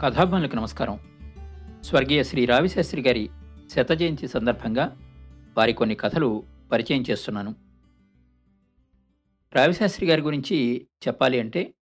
కథాభిమానులకు 0.00 0.56
నమస్కారం. 0.56 0.98
స్వర్గీయ 1.82 2.22
శ్రీ 2.22 2.44
రావిశాస్త్రి 2.44 3.02
గారి 3.02 3.30
శత 3.70 3.92
జయంతి 3.92 4.28
సందర్భంగా 4.28 4.96
వారి 5.56 5.72
కొన్ని 5.72 5.94
కథలు 5.94 6.42
పరిచయం 6.72 7.04
చేస్తున్నాను. 7.10 7.54
రావిశాస్త్రి 9.54 10.06
గారి 10.06 10.20
గురించి 10.20 10.86
చెప్పాలి 11.08 11.40
అంటే 11.40 11.74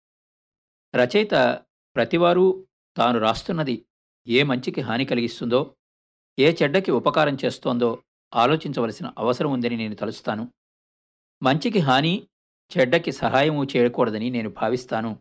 రచయిత 0.96 1.60
ప్రతివారు 1.96 2.66
తాను 2.96 3.18
రాస్తున్నది 3.18 3.84
ఏ 4.28 4.42
మంచికి 4.42 4.80
హాని 4.80 5.04
కలిగిస్తుందో 5.04 5.74
ఏ 6.38 6.54
చెడ్డకి 6.62 6.90
ఉపకారం 6.90 7.36
చేస్తోందో 7.44 8.02
ఆలోచించవలసిన 8.34 9.12
అవసరం 9.18 9.52
ఉందని 9.52 9.76
నేను 9.76 9.94
తలుస్తాను. 9.94 10.52
మంచికి 11.42 11.78
హాని 11.78 12.26
చెడ్డకి 12.78 13.12
సహాయము 13.12 13.64
చేయకూడదని 13.64 14.30
నేను 14.30 14.50
భావిస్తాను. 14.50 15.18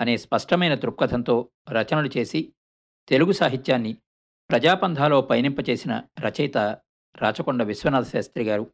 అనే 0.00 0.16
స్పష్టమైన 0.16 0.74
దృక్పథంతో 0.74 1.50
రచనలు 1.70 2.10
చేసి 2.18 2.52
తెలుగు 3.08 3.32
సాహిత్యాన్ని 3.32 3.96
ప్రజాపంధాలో 4.50 5.20
పయనింపచేసిన 5.20 6.02
రచయిత 6.20 6.56
రాచకొండ 7.16 7.62
విశ్వనాథ 7.62 8.04
శాస్త్రి 8.04 8.44
గారు. 8.44 8.72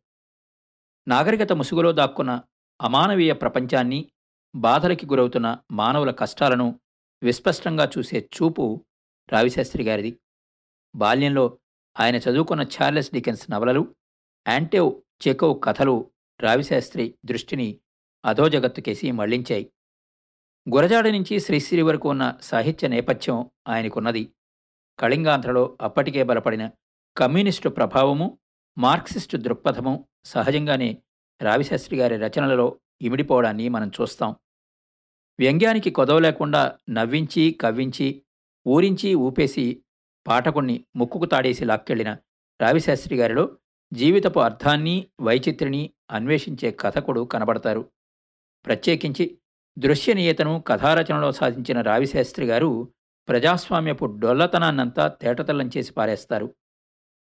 నాగరికత 1.08 1.52
ముసుగులో 1.52 1.92
దాక్కున్న 1.92 2.42
అమానవీయ 2.82 3.32
ప్రపంచాన్ని 3.32 4.10
బాధలకి 4.56 5.06
గురవుతున్న 5.06 5.58
మానవుల 5.72 6.10
కష్టాలను 6.10 6.80
విస్పష్టంగా 7.22 7.90
చూసే 7.98 8.28
చూపు 8.36 8.84
రావిశాస్త్రి 9.32 9.84
గారిది. 9.84 10.18
బాల్యంలో 10.96 11.58
ఆయన 12.00 12.16
చదువుకున్న 12.16 12.62
చార్లెస్ 12.62 13.12
డికెన్స్ 13.12 13.50
నవలలు 13.50 13.94
యాంటేవ్ 14.48 15.02
చెకోవ్ 15.28 15.60
కథలు 15.64 16.10
రావిశాస్త్రి 16.40 17.14
దృష్టిని 17.24 17.80
అధోజగత్తుకేసి 18.24 19.10
మళ్ళించాయి. 19.10 19.72
గురజాడ 20.74 21.08
నుంచి 21.08 21.40
శ్రీశ్రీ 21.40 21.82
వరకు 21.82 22.10
ఉన్న 22.10 22.34
సాహిత్య 22.40 22.88
నేపథ్యం 22.88 23.50
ఆయనకున్నది. 23.68 24.32
కళింగాంధ్రలో 24.98 25.78
అప్పటికే 25.80 26.22
బలపడిన 26.22 26.70
కమ్యూనిస్టు 27.16 27.68
ప్రభావము 27.68 28.38
మార్క్సిస్టు 28.78 29.36
దృక్పథము 29.36 30.08
సహజంగానే 30.24 31.02
రావిశాస్త్రి 31.42 31.98
గారి 31.98 32.16
రచనలలో 32.16 32.78
ఇమిడిపోవడాన్ని 33.02 33.68
మనం 33.68 33.90
చూస్తాం. 34.00 34.36
వ్యంగ్యానికి 35.38 35.90
కొదవ 35.90 36.18
లేకుండా 36.18 36.78
నవ్వించి 36.90 37.52
కవ్వించి 37.52 38.22
ఊరించి 38.68 39.14
ఊపేసి 39.14 39.82
పాఠకుణ్ణి 40.26 40.84
ముక్కుకు 40.96 41.24
తాడేసి 41.24 41.64
లాక్కెళ్ళిన 41.64 42.16
రావిశాస్త్రి 42.62 43.16
గారిలో 43.16 43.58
జీవితపు 43.92 44.40
అర్థాన్ని 44.40 45.06
వైచిత్రిని 45.20 45.90
అన్వేషించే 46.10 46.70
కథకుడు 46.70 47.20
కనబడతారు. 47.20 47.90
ప్రత్యేకించి 48.66 49.38
దృశ్యనీయతను 49.78 50.60
కథారచనలో 50.60 51.32
సాధించిన 51.32 51.80
రావిశాస్త్రి 51.80 52.46
గారు 52.46 52.92
ప్రజాస్వామ్యపు 53.28 54.04
డొల్లతనాన్నంతా 54.04 55.08
తేటతల్లం 55.08 55.70
చేసి 55.76 55.92
పారేస్తారు. 55.92 56.54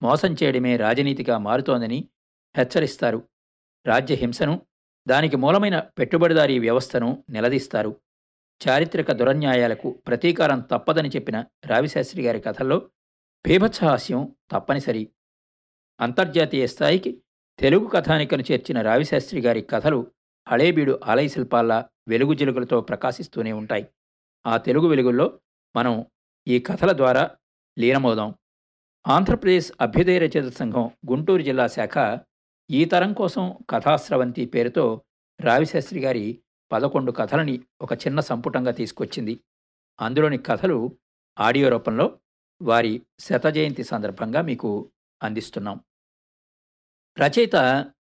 మోసం 0.04 0.36
చేయడమే 0.44 0.78
రాజనీతిగా 0.78 1.38
మారుతోందని 1.38 2.10
హెచ్చరిస్తారు. 2.58 3.28
రాజ్యహింసను 3.86 4.62
దానికి 5.08 5.36
మూలమైన 5.36 5.80
పెట్టుబడిదారీ 5.80 6.60
వ్యవస్థను 6.60 7.24
నిలదీస్తారు. 7.30 8.02
చారిత్రక 8.68 9.12
దురన్యాయాలకు 9.12 9.92
ప్రతీకారం 10.08 10.60
తప్పదని 10.60 11.10
చెప్పిన 11.10 11.46
రావిశాస్త్రి 11.66 12.24
గారి 12.24 12.40
కథల్లో 12.40 12.78
బీభత్సహాస్యం 13.48 14.36
తప్పనిసరి. 14.52 15.10
అంతర్జాతీయ 16.00 16.68
స్థాయికి 16.68 17.22
తెలుగు 17.60 17.88
కథానికను 17.88 18.42
చేర్చిన 18.42 18.82
రావిశాస్త్రి 18.82 19.42
గారి 19.42 19.62
కథలు 19.62 20.12
హళేబీడు 20.48 21.00
ఆలయ 21.06 21.28
శిల్పాల్లా 21.28 21.90
వెలుగు 22.08 22.34
జిలుగులతో 22.34 22.82
ప్రకాశిస్తూనే 22.82 23.52
ఉంటాయి. 23.52 23.88
ఆ 24.46 24.58
తెలుగు 24.58 24.88
వెలుగుల్లో 24.88 25.40
మనం 25.76 26.06
ఈ 26.48 26.60
కథల 26.60 26.98
ద్వారా 26.98 27.38
లీనమవుదాం. 27.80 28.36
ఆంధ్రప్రదేశ్ 29.08 29.72
అభ్యుదయ 29.82 30.20
రచయిత 30.20 30.54
సంఘం 30.54 30.92
గుంటూరు 31.10 31.42
జిల్లా 31.42 31.68
శాఖ 31.68 32.20
ఈ 32.72 32.86
తరం 32.86 33.14
కోసం 33.14 33.58
కథాస్రవంతి 33.70 34.46
పేరుతో 34.46 35.02
రావిశాస్త్రి 35.42 36.00
గారి 36.00 36.40
పదకొండు 36.72 37.12
కథలని 37.12 37.64
ఒక 37.82 37.94
చిన్న 37.94 38.20
సంపుటంగా 38.20 38.72
తీసుకొచ్చింది. 38.72 39.40
అందులోని 40.02 40.38
కథలు 40.38 40.98
ఆడియో 41.40 41.70
రూపంలో 41.70 42.20
వారి 42.62 43.02
శత 43.20 43.48
జయంతి 43.48 43.84
సందర్భంగా 43.84 44.42
మీకు 44.42 44.92
అందిస్తున్నాం. 45.24 45.80
రచయిత 47.20 47.56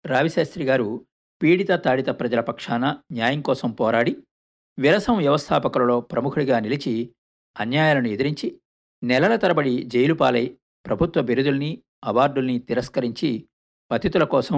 రావిశాస్త్రి 0.05 0.63
గారు 0.63 1.07
పీడిత 1.41 1.71
తాడిత 1.83 2.09
ప్రజల 2.19 2.39
పక్షాన 2.39 2.85
న్యాయం 3.11 3.41
కోసం 3.41 3.69
పోరాడి 3.71 4.13
విరసం 4.77 5.15
వ్యవస్థాపకులలో 5.17 5.99
ప్రముఖుడిగా 6.11 6.59
నిలిచి 6.59 6.93
అన్యాయాలను 7.55 8.07
ఎదిరించి 8.07 8.47
నెలల 9.03 9.35
తరబడి 9.35 9.73
జైలు 9.83 10.13
పాలై 10.13 10.45
ప్రభుత్వ 10.85 11.21
బిరుదుల్ని 11.21 11.71
అవార్డుల్ని 12.03 12.57
తిరస్కరించి 12.59 13.29
పతితుల 13.91 14.23
కోసం 14.23 14.57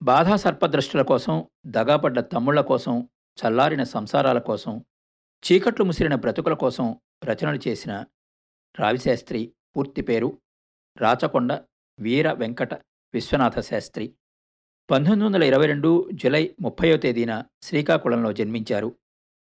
బాధా 0.00 0.36
సర్పద్రష్టుల 0.36 1.02
కోసం 1.02 1.34
దగాపడ్డ 1.66 2.18
తమ్ముళ్ళ 2.32 2.60
కోసం 2.60 2.94
చల్లారిన 3.38 3.82
సంసారాల 3.86 4.38
కోసం 4.38 4.74
చీకట్లు 5.42 5.84
ముసిరిన 5.84 6.14
బ్రతుకుల 6.14 6.54
కోసం 6.54 6.86
రచనలు 7.24 7.60
చేసిన 7.68 7.92
రావిశాస్త్రి 8.74 9.40
పూర్తి 9.76 10.02
పేరు 10.02 10.30
రాచకొండ 10.96 11.52
వీర 11.98 12.28
వెంకట 12.32 12.74
విశ్వనాథ 13.14 13.58
శాస్త్రి 13.60 14.06
పంతొమ్మిది 14.90 15.24
వందల 15.24 15.42
ఇరవై 15.42 15.66
రెండు 15.66 16.10
జులై 16.14 16.56
ముప్పయో 16.60 16.96
తేదీన 16.96 17.44
శ్రీకాకుళంలో 17.62 18.32
జన్మించారు. 18.32 18.96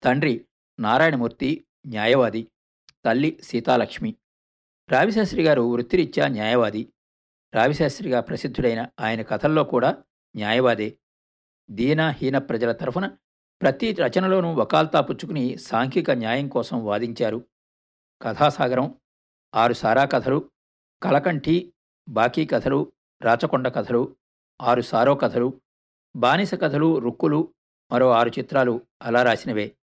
తండ్రి 0.03 0.45
నారాయణమూర్తి 0.81 1.65
న్యాయవాది 1.87 2.51
తల్లి 3.05 3.39
సీతాలక్ష్మి. 3.43 4.15
రావిశాస్త్రి 4.91 5.43
గారు 5.43 5.63
వృత్తిరీత్యా 5.63 6.29
న్యాయవాది. 6.29 6.93
రావిశాస్త్రిగా 7.55 8.21
ప్రసిద్ధుడైన 8.21 8.87
ఆయన 9.01 9.23
కథల్లో 9.23 9.65
కూడా 9.65 10.05
న్యాయవాదే. 10.37 10.99
దీనహీన 11.71 12.39
ప్రజల 12.39 12.73
తరఫున 12.73 13.17
ప్రతి 13.63 13.93
రచనలోనూ 13.93 14.55
వకాల్తా 14.55 15.01
పుచ్చుకుని 15.01 15.59
సాంఘిక 15.59 16.11
న్యాయం 16.11 16.49
కోసం 16.49 16.85
వాదించారు. 16.85 17.45
కథాసాగరం 18.23 18.95
ఆరు 19.55 19.73
సారా 19.73 20.05
కథలు 20.05 20.51
కలకంఠి 21.03 21.73
బాకీ 22.09 22.47
కథలు 22.47 22.93
రాచకొండ 23.23 23.69
కథలు 23.69 24.17
ఆరు 24.61 24.81
సారో 24.81 25.15
కథలు 25.15 25.61
బానిస 26.17 26.55
కథలు 26.55 26.99
రుక్కులు 26.99 27.55
మరో 27.93 28.11
ఆరు 28.11 28.29
చిత్రాలు 28.29 28.83
అలా 29.03 29.23
రాసినవే. 29.23 29.77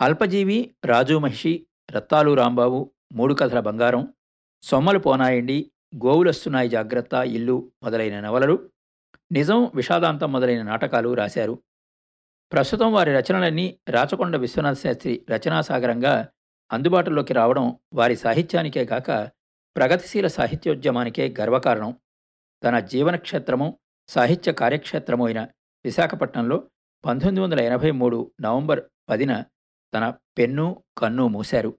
అల్పజీవి 0.00 0.74
రాజు 0.84 1.14
మహిషి 1.14 1.66
రత్తాలు 1.90 2.34
రాంబాబు 2.34 2.92
మూడు 3.12 3.34
కథల 3.34 3.60
బంగారం 3.60 4.14
సొమ్మలు 4.62 4.98
పోనాయండి 4.98 5.70
గోవులొస్తున్నాయి 5.96 6.68
జాగ్రత్త 6.68 7.14
ఇల్లు 7.14 7.72
మొదలైన 7.82 8.20
నవలలు 8.20 8.70
నిజం 9.32 9.72
విషాదాంతం 9.74 10.32
మొదలైన 10.32 10.62
నాటకాలు 10.62 11.14
రాశారు. 11.14 11.62
ప్రస్తుతం 12.52 12.92
వారి 12.92 13.18
రచనలన్నీ 13.18 13.78
రాచకొండ 13.88 14.36
విశ్వనాథ 14.36 14.76
శాస్త్రి 14.76 15.26
రచనాసాగరంగా 15.30 16.28
అందుబాటులోకి 16.72 17.34
రావడం 17.34 17.78
వారి 17.94 18.16
సాహిత్యానికే 18.16 18.84
కాక 18.84 19.30
ప్రగతిశీల 19.76 20.26
సాహిత్యోద్యమానికే 20.26 21.34
గర్వకారణం. 21.40 22.00
తన 22.64 22.80
జీవనక్షేత్రము 22.80 23.78
సాహిత్య 24.08 24.52
కార్యక్షేత్రమైన 24.52 25.38
అయిన 25.38 25.50
విశాఖపట్నంలో 25.84 26.70
పంతొమ్మిది 27.04 27.40
వందల 27.40 27.60
ఎనభై 27.60 27.90
మూడు 27.90 28.32
నవంబర్ 28.40 28.80
పదిన 29.08 29.44
తన 29.94 30.14
పెన్ను 30.38 30.82
కన్ను 30.98 31.28
మూశారు. 31.28 31.78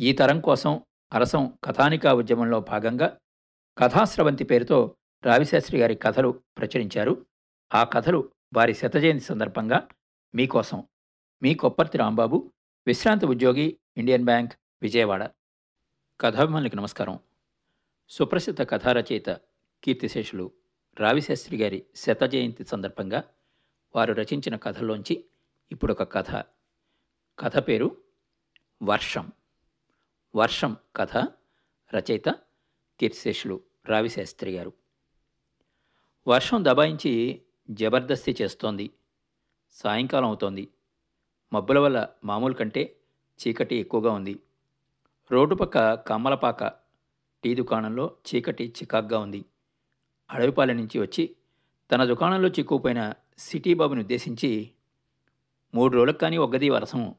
ఈ 0.00 0.12
తరం 0.12 0.40
కోసం 0.40 0.84
అరసం 1.12 1.58
కథానికా 1.64 2.12
ఉద్యమంలో 2.12 2.60
భాగంగా 2.60 3.18
కథాస్రవంతి 3.78 4.44
పేరుతో 4.44 4.96
రావిశాస్త్రి 5.24 5.80
గారి 5.80 5.94
కథలు 5.94 6.42
ప్రచురించారు. 6.58 7.26
ఆ 7.74 7.84
కథలు 7.84 8.32
వారి 8.54 8.74
శతజయంతి 8.74 9.24
సందర్భంగా 9.24 9.88
మీకోసం 10.34 10.84
మీ 11.42 11.54
కొప్పర్తి 11.54 11.98
రాంబాబు 11.98 12.52
విశ్రాంతి 12.86 13.26
ఉద్యోగి 13.26 13.78
ఇండియన్ 13.96 14.24
బ్యాంక్ 14.24 14.52
విజయవాడ. 14.82 15.30
కథాభిమానులకి 16.20 16.76
నమస్కారం. 16.76 17.18
సుప్రసిద్ధ 18.08 18.62
కథా 18.62 18.92
రచయిత 18.92 19.30
కీర్తిశేషులు 19.84 20.50
రావిశాస్త్రి 21.00 21.58
గారి 21.58 21.86
శత 21.96 22.24
జయంతి 22.24 22.64
సందర్భంగా 22.64 23.24
వారు 23.96 24.12
రచించిన 24.12 24.56
కథల్లోంచి 24.56 25.24
ఇప్పుడు 25.72 25.92
ఒక 25.92 26.12
కథ. 26.12 26.44
కథ 27.38 27.68
పేరు 27.68 27.96
వర్షం. 28.82 29.32
వర్షం 30.36 30.76
కథ 30.96 31.16
రచయిత 31.94 32.34
తీర్శేషులు 33.00 33.60
రావిశాస్త్రి 33.86 34.56
గారు. 34.56 34.72
వర్షం 36.28 36.64
దబాయించి 36.64 37.42
జబర్దస్తి 37.70 38.36
చేస్తోంది. 38.42 38.90
సాయంకాలం 39.72 40.26
అవుతోంది. 40.26 40.68
మబ్బుల 41.52 41.78
వల్ల 41.78 42.08
మామూలు 42.24 42.54
కంటే 42.54 42.96
చీకటి 43.46 43.76
ఎక్కువగా 43.76 44.12
ఉంది. 44.12 44.38
రోడ్డు 45.32 45.54
పక్క 45.54 45.94
కమ్మలపాక 45.94 46.64
టీ 47.44 47.54
దుకాణంలో 47.54 48.16
చీకటి 48.34 48.74
చికాగ్గా 48.82 49.18
ఉంది. 49.18 49.44
అడవిపాలెం 50.30 50.76
నుంచి 50.76 50.98
వచ్చి 50.98 51.36
తన 51.92 52.04
దుకాణంలో 52.04 52.48
చిక్కుపోయిన 52.48 53.14
సిటీ 53.38 53.74
బాబుని 53.74 54.00
ఉద్దేశించి 54.00 54.70
మూడు 55.74 55.94
రోజులకు 55.94 56.18
కానీ 56.18 56.36
ఒగ్గది 56.36 56.70
వరసం 56.70 57.14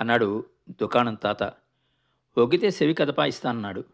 అన్నాడు 0.00 0.44
దుకాణం 0.70 1.14
తాత. 1.14 1.42
ఒగ్గితే 2.38 2.70
సెవి 2.70 2.94
కదపాయిస్తానన్నాడు 2.94 3.84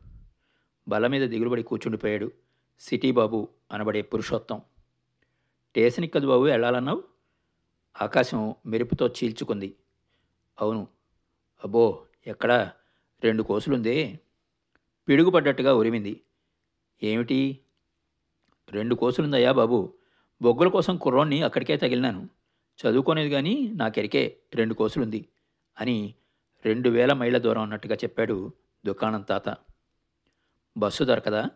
బల 0.88 1.06
మీద 1.06 1.28
దిగులుబడి 1.28 1.62
కూర్చుండిపోయాడు 1.62 2.32
సిటీ 2.80 3.10
బాబు 3.10 3.48
అనబడే 3.72 4.02
పురుషోత్తం. 4.02 4.58
స్టేషన్కి 5.68 6.12
కదు 6.12 6.26
బాబు 6.26 6.42
వెళ్ళాలన్నావు? 6.42 7.04
ఆకాశం 8.02 8.54
మెరుపుతో 8.66 9.08
చీల్చుకుంది. 9.08 9.76
అవును. 10.60 10.88
అబ్బో 11.64 12.06
ఎక్కడా? 12.26 12.72
రెండు 13.24 13.42
కోసులుందే? 13.42 14.20
పిడుగుపడ్డట్టుగా 15.08 15.74
ఉరిమింది. 15.74 16.20
ఏమిటి? 17.02 17.58
రెండు 18.72 18.94
కోసులుందయ్యా 18.94 19.52
బాబు. 19.52 19.94
బొగ్గుల 20.42 20.68
కోసం 20.68 20.96
కుర్రోణ్ణి 20.96 21.42
అక్కడికే 21.42 21.76
తగిలినాను. 21.76 22.28
చదువుకోనేది 22.86 23.30
కానీ 23.30 23.72
నాకెరికే 23.74 24.36
రెండు 24.54 24.74
కోసులుంది 24.74 25.28
అని 25.80 26.14
రెండు 26.64 26.90
వేల 26.90 27.12
మైళ్ళ 27.12 27.38
దూరం 27.38 27.62
అన్నట్టుగా 27.62 27.94
చెప్పాడు 27.94 28.52
దుకాణం 28.86 29.22
తాత. 29.22 29.56
బస్సు 30.76 31.04
దొరకదా? 31.04 31.48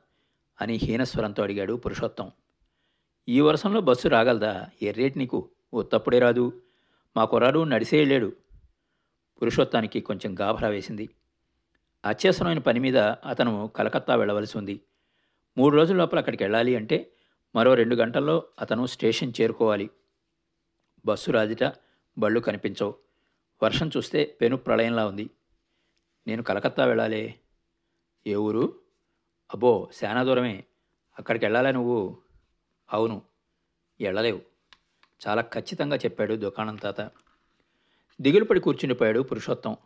అని 0.61 0.75
హీనస్వరంతో 0.75 1.43
అడిగాడు 1.43 1.75
పురుషోత్తం. 1.75 2.31
ఈ 3.29 3.41
వర్షంలో 3.41 3.81
బస్సు 3.81 4.09
రాగలదా? 4.09 4.67
ఎర్రేటి 4.83 5.19
నీకు? 5.19 5.49
ఉత్తప్పుడే 5.75 6.19
రాదు. 6.19 6.63
మా 7.17 7.25
కుర్రాడు 7.25 7.65
నడిసే 7.65 7.99
వెళ్ళాడు. 7.99 8.33
పురుషోత్తానికి 9.43 10.01
కొంచెం 10.01 10.37
గాభరా 10.41 10.69
వేసింది. 10.69 11.09
అత్యవసరమైన 12.05 12.59
పని 12.59 12.81
మీద 12.81 12.97
అతను 12.99 13.71
కలకత్తా 13.77 14.15
వెళ్ళవలసి 14.15 14.59
ఉంది. 14.59 14.81
మూడు 15.59 15.77
రోజుల 15.77 15.97
లోపల 15.97 16.19
అక్కడికి 16.19 16.45
వెళ్ళాలి 16.45 16.77
అంటే 16.77 17.13
మరో 17.57 17.75
రెండు 17.75 17.97
గంటల్లో 17.97 18.43
అతను 18.61 18.87
స్టేషన్ 18.87 19.33
చేరుకోవాలి. 19.41 19.91
బస్సు 21.07 21.31
రాదిట 21.31 21.73
బళ్ళు 22.19 22.41
కనిపించవు. 22.41 22.95
వర్షం 23.63 23.91
చూస్తే 23.97 24.37
పెను 24.41 24.57
ప్రళయంలా 24.57 25.07
ఉంది. 25.07 25.31
నేను 26.27 26.43
కలకత్తా 26.43 26.85
వెళ్ళాలే. 26.85 27.35
ఏ 28.27 28.35
ఊరు? 28.35 28.81
అబ్బో 29.53 29.91
శానా 29.93 30.23
దూరమే. 30.23 30.65
అక్కడికి 31.19 31.45
వెళ్ళాలా 31.45 31.71
నువ్వు? 31.71 32.19
అవును. 32.93 33.23
వెళ్ళలేవు. 34.01 34.41
చాలా 35.29 35.43
ఖచ్చితంగా 35.43 35.97
చెప్పాడు 35.97 36.35
దుకాణం 36.35 36.77
తాత. 36.77 37.01
దిగులుపడి 38.21 38.61
కూర్చుండిపోయాడు 38.61 39.21
పురుషోత్తం. 39.21 39.77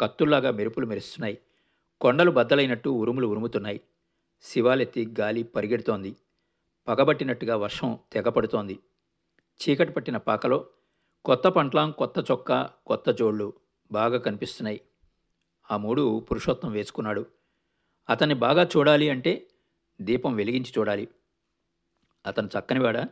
కత్తుల్లాగా 0.00 0.50
మెరుపులు 0.50 0.86
మెరుస్తున్నాయి. 0.86 1.38
కొండలు 2.00 2.30
బద్దలైనట్టు 2.30 2.88
ఉరుములు 2.88 3.26
ఉరుముతున్నాయి. 3.26 3.80
శివాలెత్తి 4.42 5.14
గాలి 5.20 5.42
పరిగెడుతోంది. 5.42 6.16
పగబట్టినట్టుగా 6.88 7.56
వర్షం 7.56 7.98
తెగపడుతోంది. 8.12 8.78
చీకటి 9.62 9.92
పట్టిన 9.92 10.16
పాకలో 10.16 10.66
కొత్త 11.24 11.48
పంట్లాం 11.48 11.90
కొత్త 11.90 12.30
చొక్కా 12.30 12.70
కొత్త 12.86 13.10
జోళ్ళు 13.10 13.52
బాగా 13.92 14.18
కనిపిస్తున్నాయి. 14.18 14.80
ఆ 15.70 15.76
మూడు 15.76 16.26
పురుషోత్తం 16.30 16.72
వేసుకున్నాడు. 16.72 17.26
అతన్ని 18.08 18.34
బాగా 18.34 18.68
చూడాలి 18.76 19.10
అంటే 19.10 19.48
దీపం 20.00 20.34
వెలిగించి 20.34 20.72
చూడాలి. 20.78 21.08
అతను 22.26 22.46
చక్కనివాడా 22.46 23.08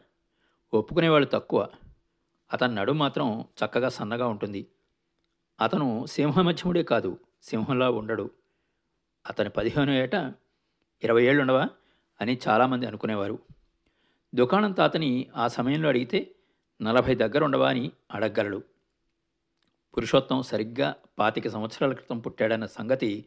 ఒప్పుకునేవాళ్ళు 0.75 1.29
తక్కువ. 1.29 1.69
అతని 2.53 2.75
నడు 2.75 2.93
మాత్రం 2.93 3.41
చక్కగా 3.41 3.89
సన్నగా 3.89 4.27
ఉంటుంది. 4.27 4.67
అతను 5.61 6.07
సింహమధ్యముడే 6.07 6.83
కాదు 6.83 7.19
సింహంలా 7.43 7.91
ఉండడు. 7.91 8.31
అతని 9.27 9.51
పదిహేను 9.51 9.91
ఏట 9.91 10.17
ఇరవై 11.05 11.25
ఏళ్ళు 11.25 11.41
ఉండవా 11.41 11.69
అని 12.21 12.39
చాలామంది 12.49 12.87
అనుకునేవారు. 12.87 13.39
దుకాణం 14.35 14.73
తాతని 14.73 15.27
ఆ 15.37 15.49
సమయంలో 15.49 15.89
అడిగితే 15.89 16.31
నలభై 16.83 17.15
దగ్గర 17.15 17.45
ఉండవా 17.45 17.69
అని 17.69 17.93
అడగగలడు. 18.11 18.63
పురుషోత్తం 19.97 20.43
సరిగ్గా 20.43 20.95
పాతిక 21.19 21.49
సంవత్సరాల 21.49 21.93
క్రితం 21.93 22.19
పుట్టాడన్న 22.19 22.67
సంగతి 22.67 23.25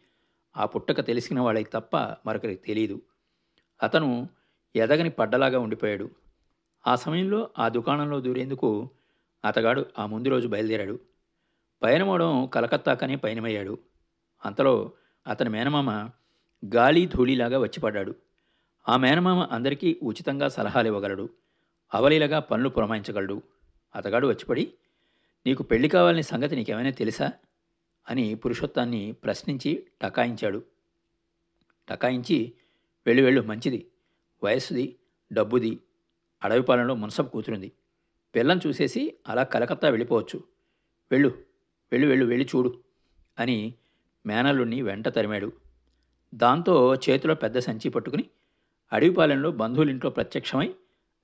ఆ 0.57 0.65
పుట్టక 0.65 1.05
తెలిసిన 1.05 1.39
వాళ్ళకి 1.39 1.69
తప్ప 1.69 1.97
మరొకరికి 1.97 2.61
తెలియదు 2.61 3.01
అతను 3.83 4.29
ఎదగని 4.75 5.09
పడ్డలాగా 5.09 5.59
ఉండిపోయాడు. 5.59 6.09
ఆ 6.87 6.95
సమయంలో 6.95 7.49
ఆ 7.59 7.69
దుకాణంలో 7.69 8.19
దూరేందుకు 8.19 8.89
అతగాడు 9.45 9.85
ఆ 9.99 10.05
ముందు 10.05 10.29
రోజు 10.29 10.47
బయలుదేరాడు. 10.47 10.99
పయనమవడం 11.83 12.47
కలకత్తాకనే 12.47 13.15
పయనమయ్యాడు. 13.15 13.77
అంతలో 14.45 14.91
అతని 15.27 15.49
మేనమామ 15.49 16.09
గాలి 16.75 17.05
ధూళిలాగా 17.05 17.59
వచ్చిపడ్డాడు. 17.59 18.15
ఆ 18.89 18.97
మేనమామ 18.97 19.39
అందరికీ 19.39 19.99
ఉచితంగా 20.03 20.47
సలహాలు 20.47 20.87
ఇవ్వగలడు. 20.87 21.29
అవలీలగా 21.93 22.39
పనులు 22.39 22.69
పురమాయించగలడు. 22.69 23.41
అతగాడు 23.95 24.27
వచ్చిపడి 24.27 24.73
నీకు 25.45 25.63
పెళ్ళి 25.63 25.87
కావాలని 25.87 26.23
సంగతి 26.23 26.55
నీకేమైనా 26.55 26.89
తెలుసా? 26.89 27.31
అని 28.09 28.35
పురుషోత్తాన్ని 28.35 29.11
ప్రశ్నించి 29.11 29.87
టకాయించాడు. 30.01 30.63
టకాయించి 31.89 32.53
వెళ్ళు 33.05 33.23
వెళ్ళు 33.23 33.41
మంచిది. 33.41 33.87
వయస్సుది 34.43 34.95
డబ్బుది 35.33 35.79
అడవి 36.43 36.61
పాలనలో 36.61 36.95
మునసపు 36.95 37.29
కూతురుంది. 37.29 37.71
పిల్లని 38.35 38.61
చూసేసి 38.67 39.17
అలా 39.27 39.43
కలకత్తా 39.43 39.89
వెళ్ళిపోవచ్చు. 39.89 40.43
వెళ్ళు 41.11 41.27
వెళ్ళు 41.91 42.07
వెళ్ళు 42.07 42.25
వెళ్ళి 42.25 42.45
చూడు 42.55 42.79
అని 43.39 43.73
మేనల్లుణ్ణి 44.25 44.81
వెంట 44.81 45.07
తరిమాడు. 45.07 45.62
దాంతో 46.33 46.95
చేతిలో 46.95 47.35
పెద్ద 47.35 47.57
సంచి 47.57 47.89
పట్టుకుని 47.89 48.23
అడవిపాలెంలో 48.93 49.51
బంధువులింట్లో 49.51 50.11
ప్రత్యక్షమై 50.11 50.75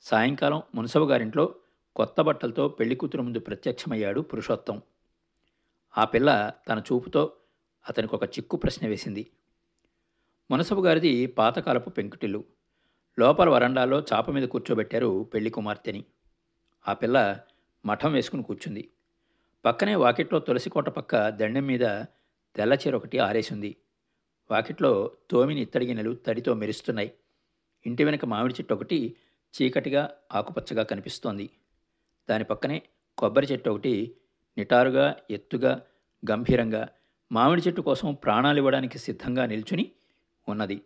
సాయంకాలం 0.02 0.62
మునసబు 0.76 1.06
గారింట్లో 1.06 1.56
కొత్త 1.96 2.22
బట్టలతో 2.22 2.68
పెళ్ళి 2.68 2.96
కూతురు 2.96 3.22
ముందు 3.22 3.40
ప్రత్యక్షమయ్యాడు 3.40 4.22
పురుషోత్తం. 4.22 4.82
ఆ 5.98 6.06
పిల్ల 6.06 6.52
తన 6.70 6.80
చూపుతో 6.80 7.34
అతనికి 7.90 8.16
ఒక 8.16 8.24
చిక్కు 8.24 8.58
ప్రశ్న 8.58 8.88
వేసింది. 8.88 9.32
మునసబు 10.52 10.82
గారిది 10.82 11.26
పాతకాలపు 11.26 11.90
పెంకుటిల్లు. 11.90 12.44
లోపల 13.20 13.50
వరండాలో 13.50 14.04
చాప 14.14 14.30
మీద 14.30 14.48
కూర్చోబెట్టారు 14.48 15.30
పెళ్ళి 15.34 15.50
కుమార్తెని. 15.50 16.06
ఆ 16.88 16.94
పిల్ల 16.94 17.40
మఠం 17.86 18.14
వేసుకుని 18.14 18.44
కూర్చుంది. 18.44 18.90
పక్కనే 19.66 19.96
వాకిట్లో 19.96 20.40
తులసి 20.40 20.70
కోట 20.70 20.90
పక్క 20.90 21.30
దండెం 21.30 21.66
మీద 21.66 21.80
తెల్ల 22.56 22.74
చీర 22.74 22.96
ఒకటి 22.96 23.20
ఆరేసింది. 23.20 23.76
వాకిట్లో 24.52 25.12
తోమిని 25.32 25.62
ఇత్తడి 25.62 26.16
తడితో 26.16 26.54
మెరుస్తున్నాయి. 26.54 27.12
ఇంటి 27.86 28.04
వెనక 28.04 28.26
మామిడి 28.26 28.54
చెట్టు 28.54 28.74
ఒకటి 28.74 29.16
చీకటిగా 29.62 30.12
ఆకుపచ్చగా 30.34 30.84
కనిపిస్తోంది. 30.84 31.50
దాని 32.30 32.44
పక్కనే 32.44 32.82
కొబ్బరి 33.18 33.48
చెట్టు 33.52 33.70
ఒకటి 33.70 34.16
నిటారుగా 34.58 35.16
ఎత్తుగా 35.32 35.82
గంభీరంగా 36.32 36.88
మామిడి 37.32 37.62
చెట్టు 37.68 37.82
కోసం 37.82 38.14
ప్రాణాలు 38.14 38.58
ఇవ్వడానికి 38.58 38.98
సిద్ధంగా 38.98 39.46
నిల్చుని 39.46 39.92
ఉన్నది. 40.50 40.82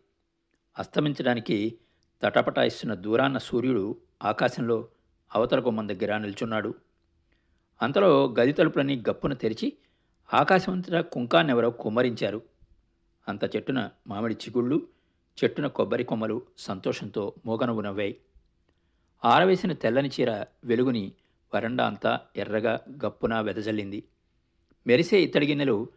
అస్తమించడానికి 0.77 1.79
తటపటాయిస్తున్న 2.23 2.93
దూరాన్న 2.93 3.37
సూర్యుడు 3.37 4.01
ఆకాశంలో 4.23 4.87
అవతల 5.35 5.59
గుమ్మం 5.59 5.89
దగ్గర 5.89 6.17
నిల్చున్నాడు. 6.17 6.73
అంతలో 7.81 8.35
గది 8.39 8.51
తలుపులన్నీ 8.51 9.03
గప్పున 9.09 9.33
తెరిచి 9.33 9.73
ఆకాశమంతటా 10.33 11.01
కుంకాన్నెవరో 11.01 11.69
కుమ్మరించారు. 11.69 12.52
అంత 13.27 13.55
చెట్టున 13.55 13.89
మామిడి 14.07 14.33
చిగుళ్ళు 14.33 14.87
చెట్టున 15.43 15.67
కొబ్బరి 15.67 16.03
కొమ్మలు 16.03 16.41
సంతోషంతో 16.57 17.33
మోగనవు 17.45 17.81
నవ్వాయి. 17.81 18.17
ఆరవేసిన 19.25 19.73
తెల్లని 19.73 20.09
చీర 20.09 20.45
వెలుగుని 20.63 21.11
వరండా 21.55 21.87
అంతా 21.87 22.19
ఎర్రగా 22.35 22.79
గప్పున 23.05 23.39
వెదజల్లింది. 23.39 24.03
మెరిసే 24.87 25.21
ఇత్తడి 25.21 25.47
గిన్నెలు 25.47 25.87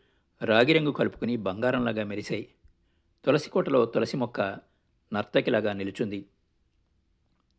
రాగిరంగు 0.45 0.91
కలుపుకుని 0.91 1.37
బంగారంలాగా 1.37 2.05
మెరిశాయి 2.05 2.49
తులసి 3.25 3.51
కోటలో 3.51 3.87
తులసి 3.87 4.17
మొక్క 4.17 4.41
నర్తకిలాగా 5.13 5.73
నిలుచుంది. 5.73 6.27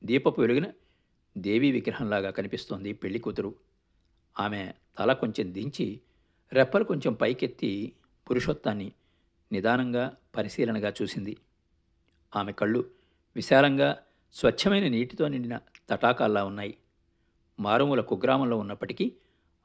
దీపపు 0.04 0.42
వెలుగున 0.42 0.72
దేవీ 1.38 1.72
విగ్రహంలాగా 1.72 2.30
కనిపిస్తోంది 2.30 2.94
పెళ్ళి 2.94 3.20
కూతురు. 3.20 3.56
ఆమె 4.40 4.74
తల 5.00 5.14
కొంచెం 5.14 5.54
దించి 5.54 6.02
రెప్పలు 6.54 6.84
కొంచెం 6.84 7.14
పైకెత్తి 7.14 7.94
పురుషోత్తాన్ని 8.30 8.92
నిదానంగా 9.52 10.18
పరిశీలనగా 10.38 10.94
చూసింది. 11.02 11.38
ఆమె 12.36 12.52
కళ్ళు 12.52 12.90
విశాలంగా 13.36 13.98
స్వచ్ఛమైన 14.34 14.88
నీటితో 14.88 15.28
నిండిన 15.28 15.60
తటాకాల్లా 15.90 16.44
ఉన్నాయి. 16.44 16.78
మారుమూల 17.60 18.02
కుగ్రామంలో 18.02 18.58
ఉన్నప్పటికీ 18.58 19.16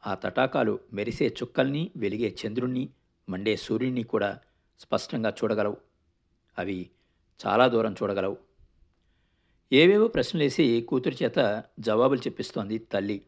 ఆ 0.07 0.15
తటాకాలు 0.15 0.81
మెరిసే 0.93 1.37
చుక్కల్ని 1.43 1.91
వెలిగే 1.97 2.37
చంద్రుణ్ణి 2.47 2.89
మండే 3.29 3.57
సూర్యుణ్ణి 3.57 4.03
కూడా 4.03 4.41
స్పష్టంగా 4.81 5.31
చూడగలవు. 5.31 5.77
అవి 6.59 6.91
చాలా 7.47 7.69
దూరం 7.69 7.93
చూడగలవు. 7.93 8.37
ఏవేవో 9.73 10.09
ప్రశ్నలేసి 10.09 10.87
కూతురి 10.89 11.17
చేత 11.23 11.65
జవాబులు 11.81 12.21
చెప్పిస్తోంది 12.21 12.79
తల్లి. 12.79 13.23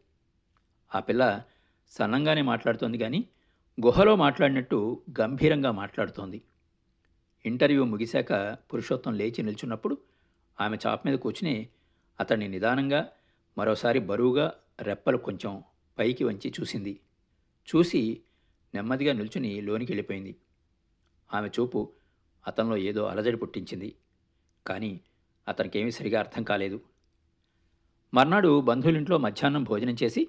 ఆ 0.95 0.99
పిల్ల 0.99 1.43
సన్నంగానే 1.91 2.41
మాట్లాడుతోంది 2.41 2.97
కానీ 2.97 3.29
గుహలో 3.81 4.15
మాట్లాడినట్టు 4.15 5.01
గంభీరంగా 5.19 5.71
మాట్లాడుతోంది. 5.71 6.41
ఇంటర్వ్యూ 7.45 7.85
ముగిశాక 7.85 8.57
పురుషోత్తం 8.73 9.13
లేచి 9.13 9.43
నిల్చున్నప్పుడు 9.43 9.97
ఆమె 10.61 10.77
చాప 10.87 11.07
మీద 11.07 11.17
కూర్చుని 11.17 11.69
అతన్ని 12.19 12.47
నిదానంగా 12.47 13.09
మరోసారి 13.57 13.99
బరువుగా 13.99 14.53
రెప్పలు 14.81 15.17
కొంచెం 15.17 15.63
పైకి 15.99 16.23
వంచి 16.23 16.53
చూసింది. 16.61 16.99
చూసి 17.75 18.21
నెమ్మదిగా 18.75 19.13
నిల్చుని 19.13 19.61
లోనికి 19.61 19.91
వెళ్ళిపోయింది. 19.91 20.35
ఆమె 21.33 21.47
చూపు 21.47 21.91
అతనిలో 22.47 22.77
ఏదో 22.77 23.05
అలజడి 23.05 23.37
పుట్టించింది. 23.37 23.95
కానీ 24.67 24.99
అతనికేమీ 25.47 25.91
సరిగా 25.91 26.19
అర్థం 26.19 26.43
కాలేదు. 26.43 26.81
మర్నాడు 28.13 28.61
బంధువులింట్లో 28.61 29.17
మధ్యాహ్నం 29.17 29.63
భోజనం 29.63 29.97
చేసి 30.03 30.27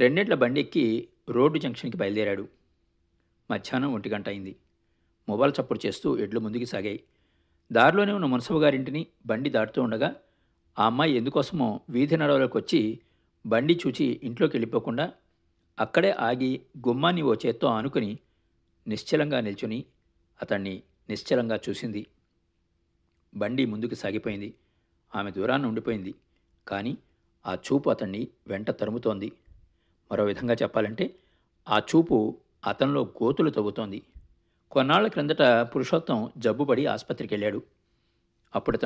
రెండేళ్ళ 0.00 0.34
బండి 0.34 0.60
ఎక్కి 0.60 1.08
రోడ్డు 1.28 1.58
జంక్షన్కి 1.58 1.96
బయలుదేరాడు. 1.96 2.57
మధ్యాహ్నం 3.50 3.94
ఒంటి 3.94 4.08
గంట 4.08 4.28
అయింది. 4.28 4.56
మొబైల్ 5.28 5.52
చప్పుడు 5.60 5.86
చేస్తూ 5.86 6.18
ఎడ్లు 6.18 6.40
ముందుకు 6.40 6.64
సాగాయి. 6.64 7.04
దారిలోనే 7.72 8.12
ఉన్న 8.12 8.26
మున్సబు 8.26 8.58
గారింటిని 8.58 9.06
బండి 9.26 9.50
దాటుతూ 9.50 9.82
ఉండగా 9.82 10.16
ఆ 10.78 10.86
అమ్మాయి 10.86 11.16
ఎందుకోసమో 11.16 11.80
వీధి 11.90 12.16
నడవలోకి 12.16 12.56
వచ్చి 12.56 13.00
బండి 13.46 13.80
చూచి 13.86 14.20
ఇంట్లోకి 14.22 14.56
వెళ్ళిపోకుండా 14.56 15.12
అక్కడే 15.78 16.10
ఆగి 16.10 16.60
గుమ్మాన్ని 16.88 17.22
ఓ 17.22 17.34
చేత్తో 17.34 17.68
ఆనుకుని 17.68 18.18
నిశ్చలంగా 18.88 19.40
నిల్చుని 19.40 19.84
అతన్ని 20.42 20.82
నిశ్చలంగా 21.08 21.60
చూసింది. 21.68 22.06
బండి 23.34 23.66
ముందుకు 23.66 23.94
సాగిపోయింది. 23.94 24.54
ఆమె 25.14 25.30
దూరాన్ని 25.30 25.68
ఉండిపోయింది. 25.68 26.14
కానీ 26.68 26.98
ఆ 27.46 27.54
చూపు 27.54 27.90
అతన్ని 27.90 28.28
వెంట 28.46 28.70
తరుముతోంది. 28.70 29.32
మరో 30.12 30.24
విధంగా 30.24 30.54
చెప్పాలంటే 30.54 31.14
ఆ 31.68 31.78
చూపు 31.78 32.38
అతనిలో 32.66 33.02
గోతులు 33.22 33.50
తవ్వుతోంది. 33.50 34.02
కొన్నాళ్ళ 34.70 35.08
క్రిందట 35.08 35.42
పురుషోత్తం 35.42 36.32
జబ్బుపడి 36.38 36.86
ఆసుపత్రికి 36.86 37.34
వెళ్ళాడు 37.34 37.62
అప్పుడు 38.54 38.78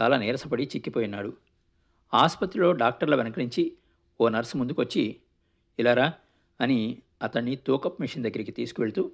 చాలా 0.00 0.16
నీరసపడి 0.16 0.64
చిక్కిపోయినాడు. 0.64 1.36
ఆసుపత్రిలో 2.14 2.72
డాక్టర్ల 2.72 3.14
వెనక 3.14 3.38
నుంచి 3.38 3.72
ఓ 4.20 4.28
నర్సు 4.28 4.56
ముందుకొచ్చి 4.56 5.16
ఇలారా 5.78 6.12
అని 6.60 7.02
అతన్ని 7.22 7.56
తూకప్ 7.56 8.00
మిషన్ 8.00 8.22
దగ్గరికి 8.22 8.50
తీసుకువెళ్తూ 8.50 9.10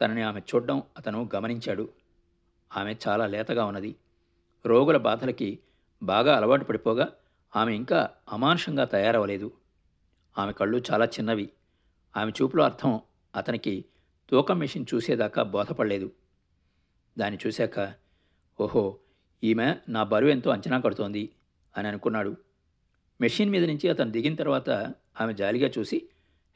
తనని 0.00 0.22
ఆమె 0.22 0.40
చూడడం 0.40 0.82
అతను 0.98 1.30
గమనించాడు. 1.34 1.88
ఆమె 2.76 2.96
చాలా 3.08 3.26
లేతగా 3.26 3.64
ఉన్నది. 3.64 3.96
రోగుల 4.66 4.96
బాధలకి 4.96 5.58
బాగా 6.02 6.36
అలవాటు 6.36 6.64
పడిపోగా 6.64 7.08
ఆమె 7.56 7.74
ఇంకా 7.74 8.10
అమానుషంగా 8.32 8.84
తయారవ్వలేదు. 8.84 9.52
ఆమె 10.38 10.52
కళ్ళు 10.52 10.82
చాలా 10.92 11.04
చిన్నవి. 11.04 11.50
ఆమె 12.16 12.32
చూపులో 12.42 12.64
అర్థం 12.64 13.00
అతనికి 13.36 13.84
తూకం 14.30 14.58
మెషిన్ 14.58 14.86
చూసేదాకా 14.94 15.42
బోధపడలేదు. 15.42 16.12
దాన్ని 17.18 17.40
చూశాక 17.46 17.94
ఓహో 18.60 18.98
ఈమె 19.44 19.76
నా 19.88 20.02
బరువు 20.02 20.30
ఎంతో 20.30 20.50
అంచనా 20.50 20.80
కడుతోంది 20.80 21.30
అని 21.76 21.88
అనుకున్నాడు. 21.88 22.36
మెషిన్ 23.20 23.50
మీద 23.50 23.64
నుంచి 23.64 23.88
అతను 23.88 24.10
దిగిన 24.10 24.34
తర్వాత 24.34 24.70
ఆమె 25.20 25.34
జాలిగా 25.34 25.70
చూసి 25.78 26.08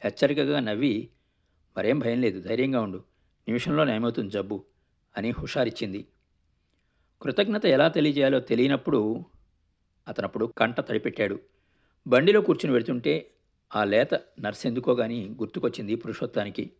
హెచ్చరికగా 0.04 0.61
నవ్వి 0.61 1.08
మరేం 1.76 1.99
భయం 1.99 2.20
లేదు 2.20 2.49
ధైర్యంగా 2.49 2.80
ఉండు. 2.80 3.04
నిమిషంలో 3.49 3.85
నయమవుతుంది 3.85 4.30
జబ్బు 4.30 4.64
అని 5.16 5.30
హుషారిచ్చింది. 5.30 6.06
కృతజ్ఞత 7.23 7.66
ఎలా 7.66 7.88
తెలియజేయాలో 7.88 8.40
తెలియనప్పుడు 8.40 9.25
అతనప్పుడు 10.08 10.47
కంట 10.58 10.80
తడిపెట్టాడు. 10.80 11.40
బండిలో 12.06 12.40
కూర్చుని 12.40 12.73
వెళుతుంటే 12.73 13.30
ఆ 13.75 13.84
లేత 13.84 14.14
నర్సెందుకో 14.14 14.92
గాని 14.92 15.37
గుర్తుకొచ్చింది 15.38 15.94
పురుషోత్తానికి. 15.94 16.70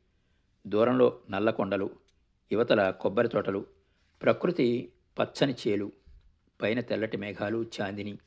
దూరంలో 0.67 1.21
నల్ల 1.31 1.51
కొండలు 1.51 1.91
యువతల 2.53 2.91
కొబ్బరి 2.91 3.29
తోటలు 3.29 3.67
ప్రకృతి 4.23 4.93
పచ్చని 5.19 5.55
చేలు 5.69 5.93
పైన 6.63 6.81
తెల్లటి 6.81 7.17
మేఘాలు 7.17 7.67
చాందిని 7.81 8.19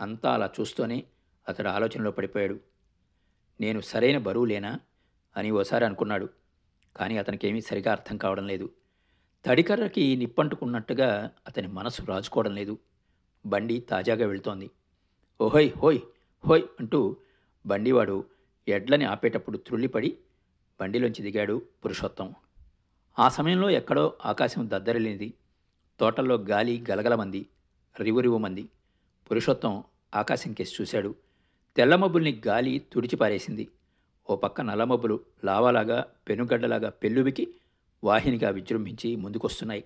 అంతా 0.00 0.34
అలా 0.34 0.50
చూస్తూనే 0.60 1.04
అతడు 1.48 1.68
ఆలోచనలో 1.68 2.10
పడిపోయాడు. 2.10 2.60
నేను 3.60 3.80
సరైన 3.80 4.18
బరువు 4.18 4.44
లేనా 4.44 4.80
అని 5.36 5.50
ఓసారి 5.50 5.84
అనుకున్నాడు 5.84 6.28
కానీ 6.96 7.18
అతనికేమీ 7.18 7.60
సరిగా 7.60 7.92
అర్థం 7.92 8.16
కావడం 8.16 8.46
లేదు. 8.46 8.70
తడికర్రకి 9.44 10.16
నిప్పంటుకున్నట్టుగా 10.16 11.30
అతని 11.46 11.68
మనసు 11.68 12.02
రాజుకోవడం 12.02 12.54
లేదు. 12.54 12.78
బండి 13.46 13.80
తాజాగా 13.80 14.26
వెళుతోంది. 14.26 14.70
ఓహోయ్ 15.40 15.70
హోయ్ 15.78 16.00
హోయ్ 16.46 16.62
అంటూ 16.80 17.16
బండివాడు 17.68 18.24
ఎడ్లని 18.68 19.04
ఆపేటప్పుడు 19.04 19.56
త్రుళ్ళిపడి 19.56 20.18
బండిలోంచి 20.80 21.22
దిగాడు 21.22 21.62
పురుషోత్తం. 21.84 22.34
ఆ 23.18 23.28
సమయంలో 23.28 23.70
ఎక్కడో 23.70 24.12
ఆకాశం 24.24 24.70
దద్దరిల్లింది. 24.70 25.34
తోటల్లో 26.00 26.34
గాలి 26.34 26.84
గలగలమంది 26.90 27.46
రివురివుమంది. 28.00 28.68
పురుషోత్తం 29.30 29.84
ఆకాశం 30.14 30.52
కేసి 30.52 30.72
చూశాడు. 30.80 31.14
తెల్లమబ్బుల్ని 31.76 32.42
గాలి 32.48 32.82
తుడిచిపారేసింది. 32.92 33.68
ఓ 34.30 34.36
పక్క 34.36 34.60
నల్లమబ్బులు 34.60 35.20
లావాలాగా 35.44 36.06
పెనుగడ్డలాగా 36.28 36.88
పెళ్ళుబికి 36.90 37.54
వాహినిగా 38.04 38.50
విజృంభించి 38.50 39.16
ముందుకొస్తున్నాయి. 39.16 39.84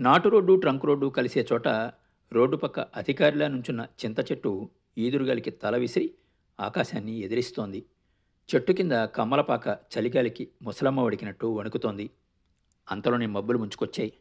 నాటు 0.00 0.28
రోడ్డు 0.28 0.56
ట్రంక్ 0.56 0.84
రోడ్డు 0.84 1.06
కలిసే 1.06 1.46
చోట 1.52 1.68
రోడ్డు 2.32 2.56
పక్క 2.56 2.80
అధికారిలా 2.80 3.48
నుంచున్న 3.48 3.86
చింత 4.04 4.20
చెట్టు 4.20 4.68
ఈదురుగాలికి 4.98 5.50
తల 5.50 5.76
విసిరి 5.76 6.10
ఆకాశాన్ని 6.60 7.18
ఎదిరిస్తోంది. 7.18 7.84
చెట్టు 8.54 8.72
కింద 8.72 8.92
కమ్మలపాక 8.92 9.68
చలిగాలికి 9.68 10.48
ముసలమ్మ 10.62 11.00
వడికినట్టు 11.00 11.46
వణుకుతోంది. 11.46 12.10
అంతలోనే 12.90 13.26
మబ్బులు 13.26 13.58
ముంచుకొచ్చాయి. 13.58 14.12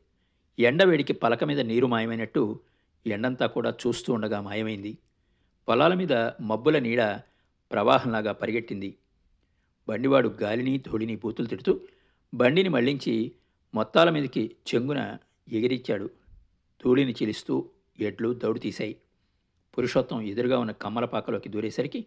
ఎండవేడికి 0.60 1.14
పలక 1.14 1.44
మీద 1.44 1.60
నీరు 1.60 1.88
మాయమైనట్టు 1.88 2.60
ఎండంతా 3.08 3.46
కూడా 3.46 3.74
చూస్తూ 3.88 4.14
ఉండగా 4.14 4.42
మాయమైంది. 4.42 4.98
పొలాల 5.68 5.94
మీద 5.94 6.14
మబ్బుల 6.42 6.80
నీడ 6.80 7.20
ప్రవాహంలాగా 7.72 8.32
పరిగెట్టింది. 8.32 8.98
బండివాడు 9.90 10.30
గాలిని 10.30 10.78
ధూళిని 10.78 11.16
బూతులు 11.16 11.48
తిడుతూ 11.48 11.80
బండిని 12.34 12.70
మళ్ళించి 12.70 13.32
మొత్తాల 13.76 14.10
మీదకి 14.10 14.56
చెంగున 14.76 15.18
ఎగిరిచ్చాడు. 15.52 16.10
ధూళిని 16.86 17.12
చీలిస్తూ 17.12 17.70
ఎడ్లు 18.00 18.34
దౌడు 18.34 18.60
తీశాయి. 18.60 18.96
పురుషోత్తం 19.78 20.22
ఎదురుగా 20.22 20.60
ఉన్న 20.60 20.72
కమ్మలపాకలోకి 20.72 21.50
దూరేసరికి 21.50 22.06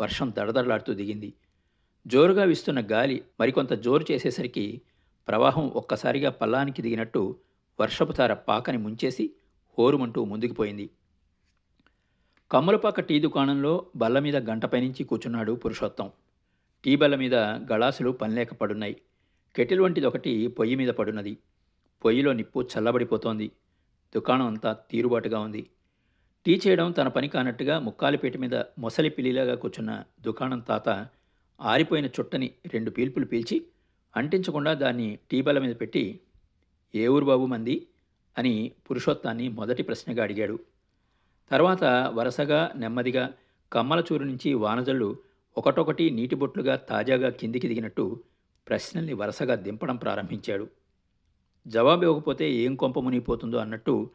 వర్షం 0.00 0.32
దడదడలాడుతూ 0.38 0.94
దిగింది. 0.94 1.34
జోరుగా 2.06 2.44
వీస్తున్న 2.44 2.82
గాలి 2.92 3.24
మరికొంత 3.40 3.72
జోరు 3.72 4.04
చేసేసరికి 4.12 4.80
ప్రవాహం 5.28 5.68
ఒక్కసారిగా 5.68 6.30
పల్లానికి 6.30 6.82
దిగినట్టు 6.82 7.36
వర్షపుతార 7.80 8.34
పాకని 8.34 8.78
ముంచేసి 8.78 9.30
హోరుమంటూ 9.78 10.24
ముందుకుపోయింది 10.24 10.90
కమ్మలపాక 12.52 13.00
టీ 13.00 13.20
దుకాణంలో 13.20 13.86
బల్ల 13.96 14.18
మీద 14.18 14.50
గంటపైనుంచి 14.50 15.04
కూర్చున్నాడు 15.04 15.52
పురుషోత్తం. 15.52 16.10
టీ 16.84 16.96
బల్ల 16.96 17.14
మీద 17.14 17.34
గళాసులు 17.34 18.10
పనిలేక 18.10 18.54
పడున్నాయి. 18.54 18.96
కెటిల్ 19.56 19.80
వంటిది 19.80 20.06
ఒకటి 20.06 20.46
పొయ్యి 20.46 20.76
మీద 20.76 20.88
పడున్నది. 20.88 21.38
పొయ్యిలో 22.04 22.32
నిప్పు 22.32 22.60
చల్లబడిపోతోంది. 22.60 23.50
దుకాణం 24.14 24.46
అంతా 24.46 24.72
తీరుబాటుగా 24.72 25.38
ఉంది. 25.40 25.70
టీ 26.46 26.60
చేయడం 26.66 26.92
తన 26.92 27.08
పని 27.08 27.28
కానట్టుగా 27.28 27.78
ముక్కాలిపేట 27.78 28.36
మీద 28.36 28.54
మొసలి 28.54 29.10
పిల్లిలాగా 29.10 29.54
కూర్చున్న 29.54 30.04
దుకాణం 30.20 30.60
తాత 30.60 31.06
ఆరిపోయిన 31.60 32.06
చుట్టని 32.06 32.50
రెండు 32.74 32.90
పీల్పులు 32.90 33.24
పీల్చి 33.24 33.62
అంటించకుండా 34.16 34.74
దాన్ని 34.74 35.18
టీ 35.30 35.42
బల్ల 35.42 35.58
మీద 35.58 35.74
పెట్టి 35.80 36.20
ఏ 36.94 37.06
ఊరు 37.06 37.24
బాబు 37.24 37.46
మంది? 37.46 37.86
అని 38.38 38.72
పురుషోత్తాన్ని 38.90 39.48
మొదటి 39.48 39.82
ప్రశ్నగా 39.82 40.22
అడిగాడు. 40.22 40.58
తర్వాత 41.50 41.84
వరుసగా 42.14 42.72
నెమ్మదిగా 42.76 43.32
కమ్మల 43.72 44.02
చూరు 44.12 44.24
నుంచి 44.24 44.54
వానజల్లు 44.54 45.16
ఒకటొకటి 45.58 46.10
నీటి 46.10 46.34
బొట్లుగా 46.34 46.76
తాజాగా 46.76 47.28
కిందికి 47.28 47.68
దిగినట్టు 47.68 48.20
ప్రశ్నల్ని 48.68 49.12
వరుసగా 49.12 49.54
దింపడం 49.54 49.96
ప్రారంభించాడు. 49.96 50.68
జవాబు 51.66 52.02
ఇవ్వకపోతే 52.02 52.52
ఏం 52.52 52.76
కొంప 52.76 52.98
మునిగిపోతుందో 52.98 53.58
అన్నట్టు 53.58 54.10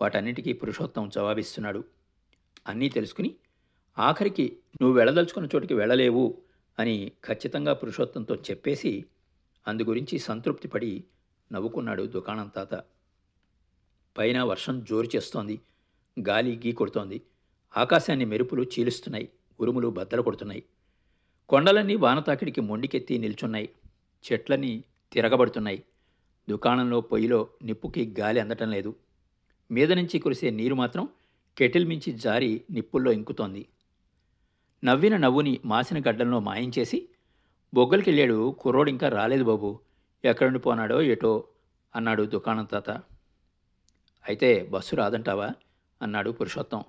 వాటన్నిటికీ 0.00 0.52
పురుషోత్తం 0.52 1.08
జవాబిస్తున్నాడు. 1.08 1.84
అన్నీ 2.66 2.88
తెలుసుకుని 2.88 3.36
ఆఖరికి 3.98 4.58
నువ్వు 4.82 4.96
వెళ్ళదలుచుకున్న 4.96 5.48
చోటికి 5.54 5.74
వెళ్ళలేవు 5.74 6.42
అని 6.78 7.12
ఖచ్చితంగా 7.24 7.72
పురుషోత్తంతో 7.72 8.34
చెప్పేసి 8.34 9.04
అందు 9.68 9.82
గురించి 9.82 10.18
సంతృప్తి 10.18 10.68
పడి 10.68 11.04
నవ్వుకున్నాడు 11.52 12.02
దుకాణం 12.02 12.48
తాత. 12.48 12.82
పైన 14.18 14.42
వర్షం 14.42 14.84
జోరు 14.84 15.08
చేస్తోంది 15.16 15.60
గాలి 16.28 16.56
గీ 16.66 16.72
కొడుతోంది 16.72 17.22
ఆకాశాన్ని 17.76 18.24
మెరుపులు 18.24 18.62
చీలుస్తున్నాయి 18.62 19.28
ఉరుములు 19.60 19.88
బద్దలు 19.88 20.22
కొడుతున్నాయి. 20.22 20.62
కొండలన్నీ 21.48 21.94
వానతాకిడికి 21.96 22.60
మొండికెత్తి 22.60 23.18
నిల్చున్నాయి 23.18 23.68
చెట్లన్నీ 24.24 24.84
తిరగబడుతున్నాయి. 25.12 25.82
దుకాణంలో 26.50 27.00
పొయ్యిలో 27.00 27.48
నిప్పుకి 27.62 28.14
గాలి 28.20 28.40
అందటం 28.40 28.70
లేదు. 28.70 28.94
మీద 29.72 29.92
నుంచి 29.92 30.18
కురిసే 30.18 30.50
నీరు 30.50 30.74
మాత్రం 30.74 31.08
కెటిల్ 31.58 31.86
మించి 31.86 32.12
జారి 32.12 32.62
నిప్పుల్లో 32.70 33.12
ఇంకుతోంది. 33.12 33.68
నవ్విన 34.84 35.16
నవ్వుని 35.16 35.60
మాసిన 35.64 36.02
గడ్డంలో 36.08 36.40
మాయించేసి 36.40 37.08
బొగ్గలకెళ్ళాడు 37.74 38.56
కుర్రోడు 38.60 38.90
ఇంకా 38.90 39.08
రాలేదు 39.08 39.44
బాబు 39.44 39.80
ఎక్కడుండి 40.24 40.58
పోనాడో 40.58 41.02
ఏటో 41.02 41.44
అన్నాడు 41.96 42.22
దుకాణం 42.22 42.64
తాత. 42.64 42.90
అయితే 44.28 44.68
బస్సు 44.70 44.96
రాదంటావా? 44.96 45.50
అన్నాడు 46.02 46.30
పురుషోత్తం. 46.30 46.82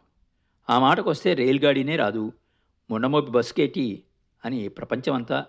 ఆ 0.69 0.79
మాటకొస్తే 0.79 1.33
రైలు 1.33 1.59
గాడీనే 1.59 1.95
రాదు 1.95 2.31
ముండమోపి 2.89 3.31
బస్సుకేటి 3.31 4.03
అని 4.45 4.67
ప్రపంచమంతా 4.67 5.45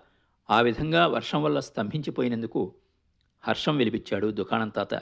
ఆ 0.49 0.61
విధంగా 0.61 1.07
వర్షం 1.07 1.43
వల్ల 1.43 1.59
స్తంభించిపోయినందుకు 1.59 2.73
హర్షం 3.43 3.77
వెలిపించాడు 3.77 4.27
దుకాణం 4.27 4.69
తాత. 4.69 4.93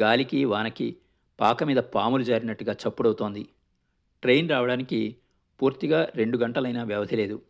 గాలికి 0.00 0.44
వానకి 0.44 0.96
పాక 1.40 1.64
మీద 1.64 1.76
పాములు 1.76 2.22
జారినట్టుగా 2.22 2.72
చప్పుడవుతోంది. 2.72 3.48
ట్రైన్ 4.22 4.50
రావడానికి 4.50 5.16
పూర్తిగా 5.62 6.08
రెండు 6.14 6.38
గంటలైనా 6.38 6.82
వ్యవధి 6.84 7.16
లేదు. 7.16 7.42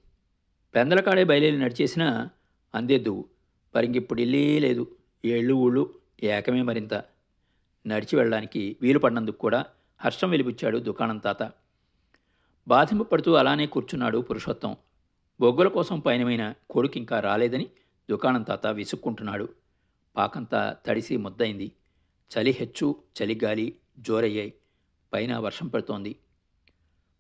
పెందలకాడే 0.75 1.25
బయలుదేరి 1.25 1.59
నడిచేసినా 1.59 2.31
అందేద్దు 2.75 3.25
పరింగిప్పుడు 3.75 4.21
ఇల్లే 4.21 4.59
లేదు. 4.59 4.87
ఏళ్ళు 5.25 5.55
ఊళ్ళు 5.55 5.95
ఏకమే 6.23 6.63
మరింత. 6.63 7.05
నడిచి 7.87 8.17
వెళ్ళడానికి 8.17 8.77
వీలు 8.83 8.99
పడినందుకు 8.99 9.39
కూడా 9.39 9.65
హర్షం 10.01 10.31
వెలిపుచ్చాడు 10.31 10.79
దుకాణం 10.79 11.19
తాత. 11.19 11.43
బాధింపు 12.69 13.03
పడుతూ 13.03 13.33
అలానే 13.33 13.67
కూర్చున్నాడు 13.67 14.19
పురుషోత్తం. 14.19 14.77
బొగ్గుల 15.41 15.69
కోసం 15.69 16.01
పయనమైన 16.01 16.55
కొడుకు 16.71 16.99
ఇంకా 16.99 17.21
రాలేదని 17.21 17.69
దుకాణం 18.11 18.43
తాత 18.43 18.67
విసుక్కుంటున్నాడు. 18.67 19.49
పాకంతా 20.17 20.77
తడిసి 20.87 21.17
ముద్దయింది. 21.17 21.73
చలి 22.31 22.51
హెచ్చు 22.51 22.97
చలిగాలి 23.23 23.77
జోరయ్యాయి. 23.99 24.55
పైన 25.13 25.37
వర్షం 25.37 25.69
పడుతోంది. 25.69 26.17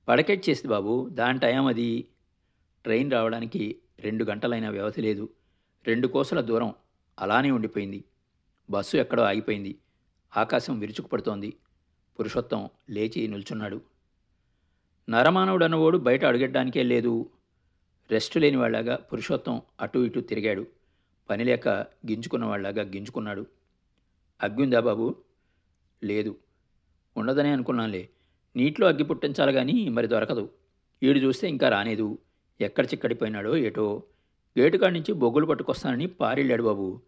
పడకెట్ 0.09 0.67
బాబు. 0.67 1.09
దాని 1.09 1.39
టైం 1.39 1.67
అది. 1.67 2.09
ట్రైన్ 2.85 3.13
రావడానికి 3.13 3.79
రెండు 3.99 4.25
గంటలైన 4.25 4.69
వ్యవధి 4.69 5.03
లేదు. 5.03 5.29
రెండు 5.87 6.09
కోసల 6.09 6.41
దూరం 6.41 6.75
అలానే 7.19 7.51
ఉండిపోయింది. 7.51 8.05
బస్సు 8.71 8.97
ఎక్కడో 8.97 9.23
ఆగిపోయింది. 9.23 9.79
ఆకాశం 10.37 10.79
విరుచుకుపడుతోంది 10.79 11.57
పురుషోత్తం 12.21 12.69
లేచి 12.91 13.29
నిల్చున్నాడు. 13.29 13.81
నరమానవుడన్నవాడు 15.11 15.99
బయట 15.99 16.25
అడుగడ్డానికే 16.25 16.83
లేదు. 16.83 17.31
రెస్ట్ 18.11 18.37
లేని 18.37 18.57
వాళ్ళగా 18.57 18.97
పురుషోత్తం 18.97 19.63
అటు 19.81 19.99
ఇటు 19.99 20.21
తిరిగాడు. 20.21 20.67
పనిలేక 21.31 21.69
గింజుకున్నవాళ్ళాగా 22.11 22.83
గింజుకున్నాడు. 22.83 23.47
అగ్గుందా 24.43 24.81
బాబు? 24.81 25.15
లేదు. 26.05 26.37
ఉండదనే 27.17 27.51
అనుకున్నానులే. 27.51 28.09
నీటిలో 28.57 28.87
అగ్గి 28.87 29.05
పుట్టించాలి 29.05 29.53
కానీ 29.53 29.89
మరి 29.89 30.07
దొరకదు. 30.07 30.51
ఈడు 31.03 31.19
చూస్తే 31.19 31.49
ఇంకా 31.49 31.69
రానేదు. 31.69 32.19
ఎక్కడ 32.61 32.85
చిక్కడిపోయినాడో 32.85 33.57
ఏటో. 33.57 34.03
గేటుకాడి 34.59 34.95
నుంచి 34.95 35.13
బొగ్గులు 35.13 35.47
పట్టుకొస్తానని 35.47 36.07
పారిళ్ళాడు 36.07 36.63
బాబు. 36.63 37.01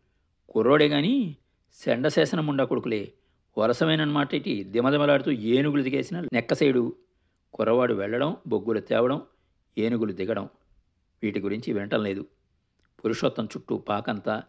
కుర్రోడే 0.49 0.89
కానీ 0.89 1.37
శండశేషనం 1.75 2.47
ఉండా 2.47 2.65
కొడుకులే. 2.65 3.13
వరసమేనమాట 3.59 4.35
ఇటు. 4.35 4.71
దిమదిమలాడుతూ 4.71 5.31
ఏనుగులు 5.31 5.83
దిగేసిన 5.83 6.21
నెక్కసేడు. 6.21 6.97
కుర్రవాడు 7.55 7.95
వెళ్ళడం 7.95 8.37
బొగ్గులు 8.47 8.81
తేవడం 8.81 9.23
ఏనుగులు 9.79 10.13
దిగడం. 10.13 10.49
వీటి 11.23 11.41
గురించి 11.41 11.73
వినటం 11.73 12.03
లేదు. 12.03 12.27
పురుషోత్తం 13.05 13.45
చుట్టూ 13.45 13.79
పాకంతా 13.79 14.43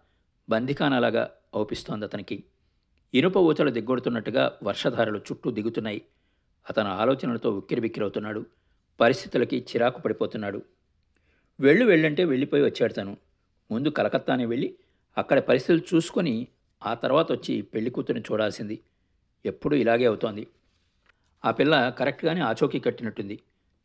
బందికానలాగా 0.49 1.31
అవుపిస్తోంది 1.55 2.05
అతనికి 2.05 2.43
ఇనుప 3.13 3.37
ఊచలు 3.37 3.69
దిగ్గొడుతున్నట్టుగా 3.69 4.59
వర్షధారలు 4.63 5.17
చుట్టూ 5.17 5.51
దిగుతున్నాయి. 5.51 6.01
అతను 6.65 6.89
ఆలోచనలతో 6.89 7.51
ఉక్కిరిబిక్కిరవుతున్నాడు. 7.51 8.45
పరిస్థితులకి 8.99 9.57
చిరాకు 9.59 10.01
పడిపోతున్నాడు. 10.01 10.61
వెళ్ళు 11.59 11.85
వెళ్ళంటే 11.85 12.23
వెళ్ళిపోయి 12.23 12.63
వచ్చాడు 12.63 12.93
తను. 12.93 13.17
ముందు 13.71 13.89
కలకత్తానే 13.89 14.45
వెళ్ళి 14.45 14.77
అక్కడ 15.17 15.39
పరిస్థితులు 15.39 15.95
చూసుకొని 15.95 16.47
ఆ 16.81 16.93
తర్వాత 16.93 17.31
వచ్చి 17.31 17.61
పెళ్ళి 17.61 17.89
కూతురిని 17.89 18.23
చూడాల్సింది. 18.31 18.81
ఎప్పుడూ 19.45 19.75
ఇలాగే 19.75 20.05
అవుతోంది. 20.05 20.47
ఆ 21.43 21.51
పిల్ల 21.51 21.89
కరెక్ట్గానే 21.89 22.41
ఆచోకీ 22.41 22.79
కట్టినట్టుంది. 22.79 23.35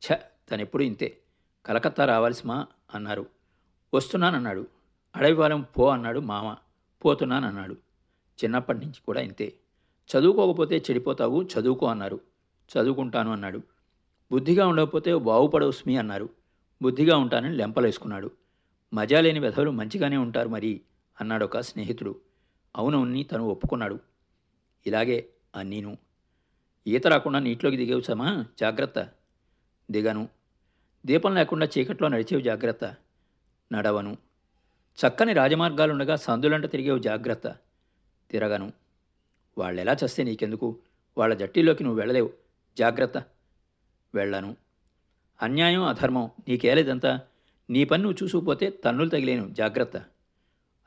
ఛ! 0.03 0.17
తనెప్పుడు 0.51 0.83
ఇంతే. 0.83 1.09
కలకత్తా 1.65 2.05
రావాల్సిమా? 2.05 2.67
అన్నారు. 2.95 3.27
వస్తున్నానన్నాడు. 3.93 4.67
అడవివారం 5.15 5.67
పో 5.77 5.89
అన్నాడు 5.89 6.21
మామ. 6.21 6.57
పోతున్నానన్నాడు. 7.05 7.77
చిన్నప్పటి 8.45 8.79
నుంచి 8.79 9.01
కూడా 9.07 9.21
ఇంతే. 9.21 9.53
చదువుకోకపోతే 10.17 10.77
చెడిపోతావు 10.77 11.43
చదువుకో 11.43 11.87
అన్నారు. 11.87 12.21
చదువుకుంటాను 12.79 13.33
అన్నాడు. 13.33 13.63
బుద్ధిగా 14.33 14.67
ఉండకపోతే 14.67 15.15
బాగుపడవస్మి 15.15 15.97
అన్నారు. 15.97 16.29
బుద్ధిగా 16.83 17.17
ఉంటానని 17.17 17.57
లెంపలేసుకున్నాడు. 17.57 18.31
మజా 18.95 19.21
లేని 19.21 19.39
వెధవులు 19.39 19.71
మంచిగానే 19.71 20.17
ఉంటారు 20.17 20.49
మరి 20.49 20.81
అన్నాడు 21.21 21.45
ఒక 21.45 21.59
స్నేహితుడు. 21.59 22.21
అవునవుని 22.77 23.25
తను 23.25 23.45
ఒప్పుకున్నాడు. 23.45 23.99
ఇలాగే 24.87 25.29
అన్నీను. 25.57 25.97
ఈత 26.87 27.07
రాకుండా 27.07 27.39
నీటిలోకి 27.39 27.77
దిగేవు 27.77 28.01
సమా 28.01 28.47
జాగ్రత్త. 28.61 29.09
దిగను. 29.91 30.29
దీపం 31.07 31.35
లేకుండా 31.35 31.69
చీకట్లో 31.79 32.09
నడిచేవి 32.09 32.43
జాగ్రత్త. 32.43 32.95
నడవను. 33.73 34.17
చక్కని 34.99 35.33
రాజమార్గాలుండగా 35.33 36.17
సందులంట 36.17 36.67
తిరిగేవు 36.67 36.99
జాగ్రత్త. 36.99 37.57
తిరగను. 38.33 38.73
వాళ్ళెలా 39.59 39.97
చస్తే 40.07 40.23
నీకెందుకు? 40.23 40.79
వాళ్ళ 41.19 41.35
జట్టిలోకి 41.35 41.85
నువ్వు 41.85 41.99
వెళ్ళలేవు. 41.99 42.31
జాగ్రత్త. 42.79 43.25
వెళ్ళను. 44.15 44.57
అన్యాయం 45.43 45.83
అధర్మం 45.83 46.31
నీకేలేదంతా 46.49 47.21
నీ 47.71 47.85
పని 47.85 48.03
నువ్వు 48.03 48.25
చూసుకుపోతే 48.25 48.71
తన్నులు 48.71 49.09
తగిలేను. 49.09 49.49
జాగ్రత్త. 49.49 49.97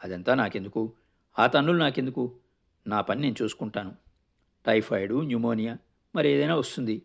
అదంతా 0.03 0.33
నాకెందుకు? 0.33 0.93
ఆ 1.39 1.47
తన్నులు 1.47 1.77
నాకెందుకు? 1.77 2.35
నా 2.87 3.01
పని 3.01 3.21
నేను 3.21 3.35
చూసుకుంటాను. 3.41 3.95
టైఫాయిడ్ 4.65 5.13
న్యూమోనియా 5.13 5.77
మరి 6.15 6.29
ఏదైనా 6.29 6.55
వస్తుంది. 6.55 7.01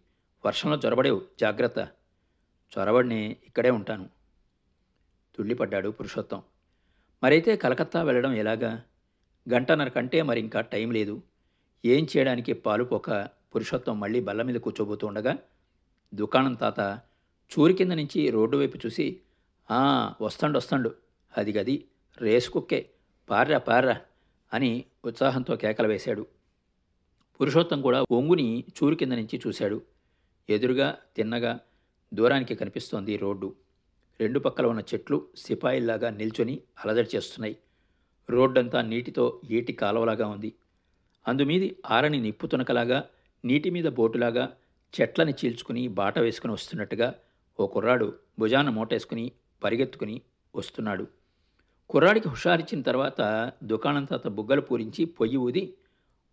వర్షంలో 0.47 0.81
చొరబడేవు. 0.87 1.23
జాగ్రత్త. 1.41 1.89
చొరబడినే 2.79 3.37
ఇక్కడే 3.47 3.71
ఉంటాను. 3.71 4.11
తుళ్ళిపడ్డాడు 5.37 5.89
పురుషోత్తం. 5.89 6.43
మరైతే 7.23 7.57
కలకత్తా 7.57 8.03
వెళ్ళడం 8.03 8.33
ఎలాగా? 8.33 8.83
గంటన్నర 9.47 9.89
కంటే 9.89 10.23
మరి 10.23 10.41
ఇంకా 10.41 10.61
టైం 10.61 10.91
లేదు. 10.91 11.15
ఏం 11.85 12.07
చేయడానికి 12.07 12.53
పాలుపోక 12.53 13.11
పురుషోత్తం 13.55 14.01
మళ్ళీ 14.01 14.21
బల్ల 14.21 14.43
మీద 14.43 14.55
కూర్చోబోతుండగా 14.57 15.33
దుకాణం 16.13 16.55
తాత 16.55 16.81
చూరి 17.51 17.75
కింద 17.75 17.93
నుంచి 17.93 18.31
రోడ్డు 18.31 18.57
వైపు 18.57 18.79
చూసి 18.87 19.07
"ఆ, 19.69 19.81
వస్తాండు 20.21 20.59
వస్తాండు. 20.59 20.91
అది 21.33 21.53
గది 21.53 21.75
రేసు 22.19 22.51
కుక్కే. 22.51 22.81
పార్రా 23.29 23.59
పార్రా 23.59 23.97
అని 24.53 24.71
ఉత్సాహంతో 25.05 25.57
కేకలు 25.57 25.89
వేశాడు. 25.89 26.25
పురుషోత్తం 27.41 27.83
కూడా 27.83 28.05
ఒంగుని 28.11 28.47
చూరు 28.77 28.95
కింద 28.95 29.13
నుంచి 29.13 29.41
చూశాడు. 29.47 29.79
ఎదురుగా 30.49 30.89
తిన్నగా 31.17 31.53
దూరానికి 32.13 32.55
కనిపిస్తోంది 32.55 33.17
రోడ్డు. 33.17 33.49
రెండు 34.21 34.39
పక్కల 34.39 34.67
ఉన్న 34.67 34.81
చెట్లు 34.81 35.29
సిపాయిల్లాగా 35.37 36.11
నిల్చొని 36.11 36.55
అలజడి 36.85 37.17
చేస్తున్నాయి. 37.17 37.57
రోడ్డంతా 38.31 38.83
నీటితో 38.83 39.41
ఏటి 39.51 39.73
కాలువలాగా 39.73 40.27
ఉంది. 40.29 40.55
అందుమీది 41.29 41.77
ఆరని 41.91 42.21
నిప్పు 42.21 42.47
తునకలాగా 42.47 43.05
నీటి 43.45 43.71
మీద 43.71 43.85
బోటులాగా 43.85 44.53
చెట్లని 45.01 45.33
చీల్చుకుని 45.33 45.89
బాట 45.89 46.19
వేసుకుని 46.19 46.53
వస్తున్నట్టుగా 46.53 47.15
ఓ 47.61 47.67
కుర్రాడు 47.67 48.15
భుజాన 48.39 48.69
మూటేసుకుని 48.69 49.33
పరిగెత్తుకుని 49.65 50.21
వస్తున్నాడు. 50.57 51.07
కుర్రాడికి 51.91 52.29
హుషారిచ్చిన 52.29 52.83
తర్వాత 52.83 53.53
దుకాణం 53.63 54.05
తాత 54.05 54.27
బుగ్గలు 54.29 54.61
పూరించి 54.61 55.05
పొయ్యి 55.05 55.37
ఊది 55.37 55.75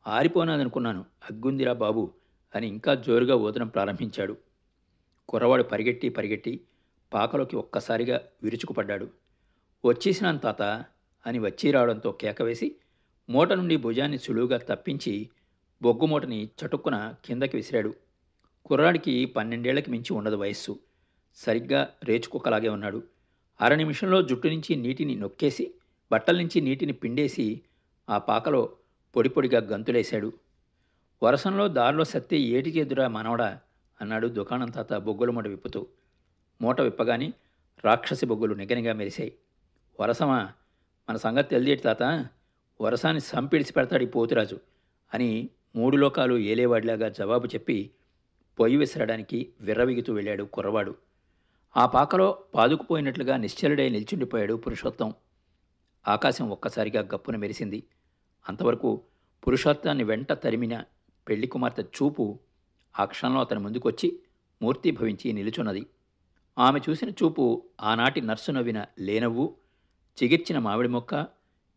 ఆరిపోనాదనుకున్నాను 0.08 1.06
అగ్గుందిరా 1.32 1.74
బాబు 1.74 2.12
అని 2.56 2.68
ఇంకా 2.68 2.96
జోరుగా 2.96 3.36
ఊదడం 3.36 3.68
ప్రారంభించాడు. 3.68 4.38
కుర్రవాడు 5.30 5.64
పరిగెట్టి 5.64 6.10
పరిగెట్టి 6.10 6.62
పాకలోకి 7.14 7.56
ఒక్కసారిగా 7.56 8.22
విరుచుకుపడ్డాడు. 8.44 9.10
వచ్చేసినాను 9.86 10.38
తాత 10.38 10.86
అని 11.28 11.40
వచ్చి 11.40 11.72
రావడంతో 11.72 12.12
కేకవేసి 12.12 12.76
మూట 13.30 13.54
నుండి 13.54 13.78
భుజాన్ని 13.78 14.18
సులువుగా 14.18 14.58
తప్పించి 14.58 15.30
బొగ్గు 15.82 16.06
మూటని 16.06 16.46
చటుక్కున 16.46 17.14
కిందకి 17.26 17.58
విసిరాడు. 17.58 17.94
కుర్రాడికి 18.66 19.26
పన్నెండేళ్ళకి 19.26 19.92
మించి 19.92 20.14
ఉండదు 20.14 20.36
వయస్సు. 20.36 20.80
సరిగ్గా 21.36 21.90
రేచుకుక్కలాగే 22.04 22.70
ఉన్నాడు. 22.70 23.04
అర 23.62 23.76
నిమిషంలో 23.76 24.22
జుట్టు 24.22 24.48
నుంచి 24.48 24.76
నీటిని 24.76 25.16
నొక్కేసి 25.16 25.74
బట్టల 26.12 26.38
నుంచి 26.38 26.62
నీటిని 26.62 26.94
పిండేసి 26.94 27.62
ఆ 28.10 28.18
పాకలో 28.18 28.70
పొడి 29.16 29.30
పొడిగా 29.30 29.62
గంతులేశాడు. 29.62 30.34
వరసంలో 31.24 31.68
దారిలో 31.68 32.04
సత్తే 32.04 32.38
ఏటి 32.38 32.70
చేదురా 32.70 33.08
మనవడా 33.08 33.60
అన్నాడు 34.02 34.28
దుకాణం 34.28 34.70
తాత 34.70 34.94
బొగ్గుల 34.94 35.30
మూట 35.30 35.48
విప్పుతూ. 35.48 35.88
మూట 36.62 36.82
విప్పగానే 36.82 37.34
రాక్షసి 37.86 38.26
బొగ్గులు 38.26 38.54
నిగనిగా 38.54 38.94
మెరిశాయి. 38.94 39.34
వరసమా? 40.00 40.52
మన 41.10 41.16
సంగతి 41.16 41.50
తెలియటి 41.50 41.82
తాత. 41.82 42.28
వరసాన్ని 42.82 43.22
సంపిడిచి 43.22 43.72
పెడతాడు 43.72 44.04
ఈ 44.04 44.08
పోతురాజు 44.08 44.60
అని 45.14 45.50
మూడు 45.76 45.98
లోకాలు 45.98 46.38
ఏలేవాడిలాగా 46.38 47.10
జవాబు 47.10 47.48
చెప్పి 47.48 47.92
పొయ్యి 48.60 48.78
విసరడానికి 48.78 49.54
విర్రవిగుతూ 49.62 50.14
వెళ్ళాడు 50.14 50.44
కుర్రవాడు. 50.44 50.96
ఆ 51.78 51.86
పాకలో 51.86 52.44
పాదుకుపోయినట్లుగా 52.56 53.38
నిశ్చలుడై 53.38 53.90
నిల్చుండిపోయాడు 53.90 54.54
పురుషోత్తం. 54.54 55.14
ఆకాశం 56.08 56.50
ఒక్కసారిగా 56.50 57.02
గప్పున 57.02 57.36
మెరిసింది. 57.36 57.84
అంతవరకు 58.50 59.02
పురుషోత్తాన్ని 59.48 60.04
వెంట 60.04 60.34
తరిమిన 60.34 60.84
పెళ్ళి 61.30 61.48
కుమార్తె 61.48 61.82
చూపు 61.82 62.40
ఆ 63.00 63.06
క్షణంలో 63.06 63.40
అతని 63.40 63.60
ముందుకొచ్చి 63.60 64.20
మూర్తిభవించి 64.62 65.34
నిలుచున్నది. 65.34 65.86
ఆమె 66.58 66.80
చూసిన 66.90 67.10
చూపు 67.10 67.64
ఆనాటి 67.82 68.22
నర్సు 68.22 68.52
నవ్విన 68.52 68.86
లేనవ్వు 69.00 69.56
చిగిర్చిన 70.24 70.60
మామిడి 70.60 70.90
మొక్క 70.90 71.28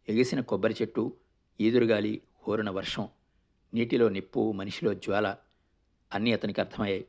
ఎగిసిన 0.08 0.40
కొబ్బరి 0.40 0.74
చెట్టు 0.82 1.12
ఈదురుగాలి 1.60 2.22
హోరిన 2.46 2.70
వర్షం 2.70 3.08
నీటిలో 3.74 4.08
నిప్పు 4.08 4.52
మనిషిలో 4.52 4.94
జ్వాల 4.94 5.36
అన్నీ 6.14 6.32
అతనికి 6.32 6.60
అర్థమయ్యాయి. 6.60 7.04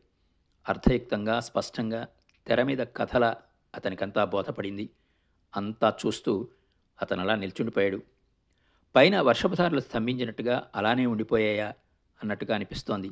అర్థయుక్తంగా 0.70 1.39
స్పష్టంగా 1.39 2.08
తెర 2.48 2.63
మీద 2.63 2.78
కథల 2.78 3.36
అతనికంతా 3.76 4.26
బోధపడింది. 4.26 4.89
అంతా 5.56 5.94
చూస్తూ 6.06 6.48
అతను 7.02 7.22
అలా 7.22 7.36
నిల్చుండిపోయాడు. 7.36 8.02
పైన 8.96 9.22
వర్షపుధారులు 9.22 9.80
స్తంభించినట్టుగా 9.80 10.72
అలానే 10.76 11.06
ఉండిపోయాయా 11.06 11.74
అన్నట్టుగా 12.22 12.56
అనిపిస్తోంది. 12.56 13.12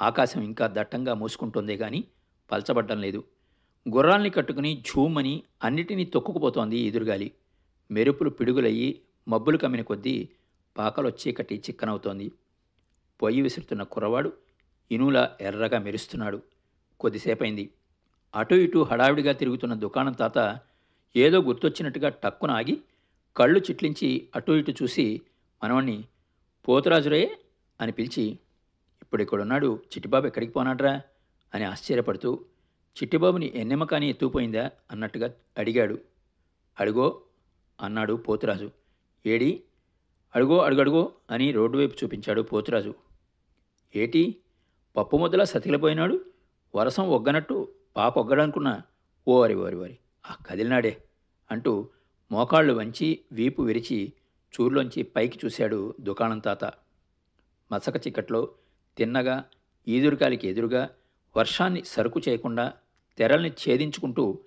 ఆకాశం 0.00 0.42
ఇంకా 0.42 0.70
దట్టంగా 0.72 1.14
మూసుకుంటోందే 1.14 1.76
గాని 1.76 2.04
పల్చబడ్డం 2.52 3.00
లేదు. 3.00 3.24
గుర్రాల్ని 3.88 4.30
కట్టుకుని 4.30 4.82
ఝూమని 4.86 5.42
అన్నిటినీ 5.64 6.04
తొక్కుకుపోతోంది 6.04 6.78
ఎదురుగాలి. 6.78 7.32
మెరుపులు 7.90 8.30
పిడుగులయ్యి 8.30 9.00
మబ్బులు 9.28 9.58
కమ్మిన 9.58 9.82
కొద్దీ 9.82 10.28
పాకలో 10.78 11.10
చీకటి 11.10 11.56
చిక్కనవుతోంది. 11.56 12.32
పొయ్యి 13.22 13.42
విసురుతున్న 13.42 13.82
కుర్రవాడు 13.82 14.32
ఇనులా 14.90 15.36
ఎర్రగా 15.40 15.78
మెరుస్తున్నాడు. 15.78 16.42
కొద్దిసేపైంది. 17.00 17.70
అటు 18.34 18.54
ఇటు 18.54 18.78
హడావిడిగా 18.78 19.32
తిరుగుతున్న 19.32 19.74
దుకాణం 19.74 20.12
తాత 20.12 20.60
ఏదో 21.16 21.42
గుర్తొచ్చినట్టుగా 21.42 22.08
టక్కున 22.08 22.50
ఆగి 22.50 22.80
కళ్ళు 23.36 23.58
చిట్లించి 23.58 24.28
అటు 24.36 24.52
ఇటు 24.52 24.70
చూసి 24.82 25.20
మనవణ్ణి 25.64 26.04
పోతురాజురే 26.68 27.38
అని 27.80 27.92
పిలిచి 27.92 28.38
ఇప్పుడు 29.02 29.22
ఇక్కడున్నాడు 29.22 29.76
చిట్టిబాబు 29.86 30.26
ఎక్కడికి 30.26 30.52
పోనాడ్రా? 30.52 31.02
అని 31.54 31.64
ఆశ్చర్యపడుతూ 31.64 32.44
చిట్టిబాబుని 33.02 33.52
ఎన్నెమ్మ 33.54 33.84
కానీ 33.84 34.10
ఎత్తుకుపోయిందా? 34.10 34.70
అన్నట్టుగా 34.90 35.34
అడిగాడు. 35.58 35.98
అడుగో 36.80 37.22
అన్నాడు 37.80 38.14
పోతురాజు. 38.14 38.70
ఏడి? 39.26 39.62
అడుగో 40.34 40.58
అడుగడుగో 40.58 41.12
అని 41.30 41.52
రోడ్డు 41.52 41.78
వైపు 41.78 42.04
చూపించాడు 42.04 42.42
పోతురాజు. 42.42 42.94
ఏటి? 43.96 44.36
పప్పు 44.96 45.16
ముద్దలా 45.16 45.44
సతికిలిపోయినాడు? 45.44 46.24
వరసం 46.74 47.08
ఒగ్గనట్టు 47.08 47.68
పాప 47.96 48.18
ఒగ్గడనుకున్నా? 48.18 48.82
ఓ 49.28 49.42
వరి 49.42 49.54
ఓరి 49.54 49.76
వరి 49.76 49.98
ఆ 50.26 50.36
కదిలినాడే 50.46 51.02
అంటూ 51.50 51.88
మోకాళ్ళు 52.32 52.72
వంచి 52.72 53.20
వీపు 53.32 53.62
విరిచి 53.62 54.12
చూర్లోంచి 54.54 55.02
పైకి 55.02 55.38
చూశాడు 55.44 55.94
దుకాణం 56.00 56.38
తాత. 56.38 56.64
మసక 57.72 58.06
చిక్కట్లో 58.06 58.48
తిన్నగా 58.98 59.44
ఈదురుకాలికి 59.88 60.48
ఎదురుగా 60.48 60.90
వర్షాన్ని 61.36 61.84
సరుకు 61.84 62.20
చేయకుండా 62.28 62.72
తెరల్ని 63.18 63.50
ఛేదించుకుంటూ 63.50 64.38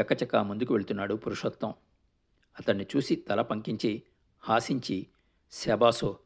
చకచకా 0.00 0.42
ముందుకు 0.42 0.74
వెళ్తున్నాడు 0.74 1.14
పురుషోత్తం. 1.14 1.74
అతన్ని 2.60 2.86
చూసి 2.96 3.16
తల 3.16 3.42
పంకించి 3.42 4.02
హాసించి 4.40 5.06
శబాసో 5.52 6.18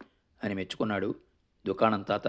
అని 0.44 0.55
మెచ్చుకున్నాడు 0.55 1.14
దుకాణం 1.66 2.03
తాత. 2.03 2.29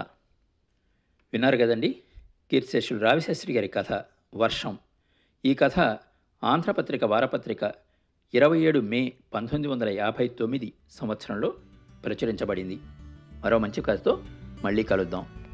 విన్నారు 1.33 1.57
కదండి? 1.57 2.03
కీర్తిశేషులు 2.51 2.99
రావిశాస్త్రి 2.99 3.53
గారి 3.53 3.67
కథ 3.67 4.03
వర్షం. 4.35 4.77
ఈ 5.45 5.53
కథ 5.53 5.79
ఆంధ్రపత్రిక 6.43 7.03
వారపత్రిక 7.03 7.73
ఇరవై 8.33 8.59
ఏడు 8.59 8.79
మే 8.79 9.13
పంతొమ్మిది 9.33 9.73
వందల 9.73 9.89
యాభై 9.89 10.27
తొమ్మిది 10.27 10.73
సంవత్సరంలో 10.91 11.53
ప్రచురించబడింది. 12.05 12.79
మరో 13.39 13.57
మంచి 13.57 13.81
కథతో 13.81 14.23
మళ్ళీ 14.63 14.83
కలుద్దాం. 14.83 15.46